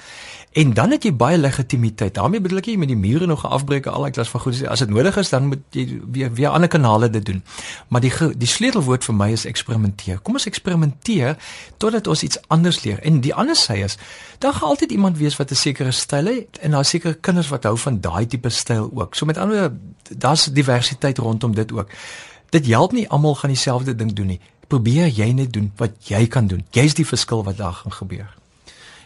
En 0.52 0.74
dan 0.76 0.90
het 0.90 1.06
jy 1.06 1.14
baie 1.16 1.38
legitimiteit. 1.38 2.14
daarmee 2.14 2.40
bedoel 2.40 2.58
ek 2.60 2.66
jy 2.68 2.76
met 2.76 2.90
die 2.90 2.96
mure 2.96 3.26
nog 3.26 3.44
afbreek 3.48 3.86
al 3.88 4.04
die 4.04 4.12
klas 4.12 4.28
van 4.28 4.40
goed 4.40 4.58
as 4.68 4.82
dit 4.84 4.90
nodig 4.92 5.16
is 5.16 5.30
dan 5.32 5.46
moet 5.48 5.62
jy 5.72 6.00
weer 6.12 6.32
weer 6.34 6.48
ander 6.48 6.68
kanale 6.68 7.08
dit 7.10 7.24
doen. 7.24 7.40
Maar 7.88 8.04
die 8.04 8.12
die 8.36 8.48
sleutelwoord 8.48 9.04
vir 9.04 9.16
my 9.16 9.30
is 9.32 9.46
eksperimenteer. 9.48 10.18
Kom 10.20 10.36
ons 10.36 10.46
eksperimenteer 10.46 11.38
totdat 11.76 12.06
ons 12.06 12.22
iets 12.22 12.38
anders 12.52 12.82
leer. 12.84 13.00
En 13.00 13.20
die 13.24 13.32
ander 13.34 13.56
sê 13.56 13.78
is 13.84 13.96
daar 14.44 14.52
gaan 14.52 14.68
altyd 14.68 14.92
iemand 14.92 15.16
wees 15.16 15.36
wat 15.40 15.50
'n 15.50 15.54
sekere 15.54 15.90
styl 15.92 16.26
het 16.26 16.58
en 16.60 16.70
daar 16.70 16.84
seker 16.84 17.14
kinders 17.14 17.48
wat 17.48 17.64
hou 17.64 17.78
van 17.78 18.00
daai 18.00 18.26
tipe 18.26 18.48
styl 18.48 18.90
ook. 18.94 19.14
So 19.14 19.26
met 19.26 19.38
ander 19.38 19.72
daar's 20.16 20.44
diversiteit 20.44 21.18
rondom 21.18 21.54
dit 21.54 21.72
ook. 21.72 21.88
Dit 22.50 22.66
help 22.66 22.92
nie 22.92 23.08
almal 23.08 23.34
gaan 23.34 23.50
dieselfde 23.50 23.94
ding 23.94 24.12
doen 24.12 24.26
nie. 24.26 24.40
Probeer 24.66 25.08
jy 25.08 25.32
net 25.32 25.52
doen 25.52 25.72
wat 25.76 25.90
jy 26.08 26.26
kan 26.26 26.46
doen. 26.46 26.64
Jy's 26.70 26.94
die 26.94 27.06
verskil 27.06 27.44
wat 27.44 27.56
daar 27.56 27.72
gaan 27.72 27.92
gebeur. 27.92 28.41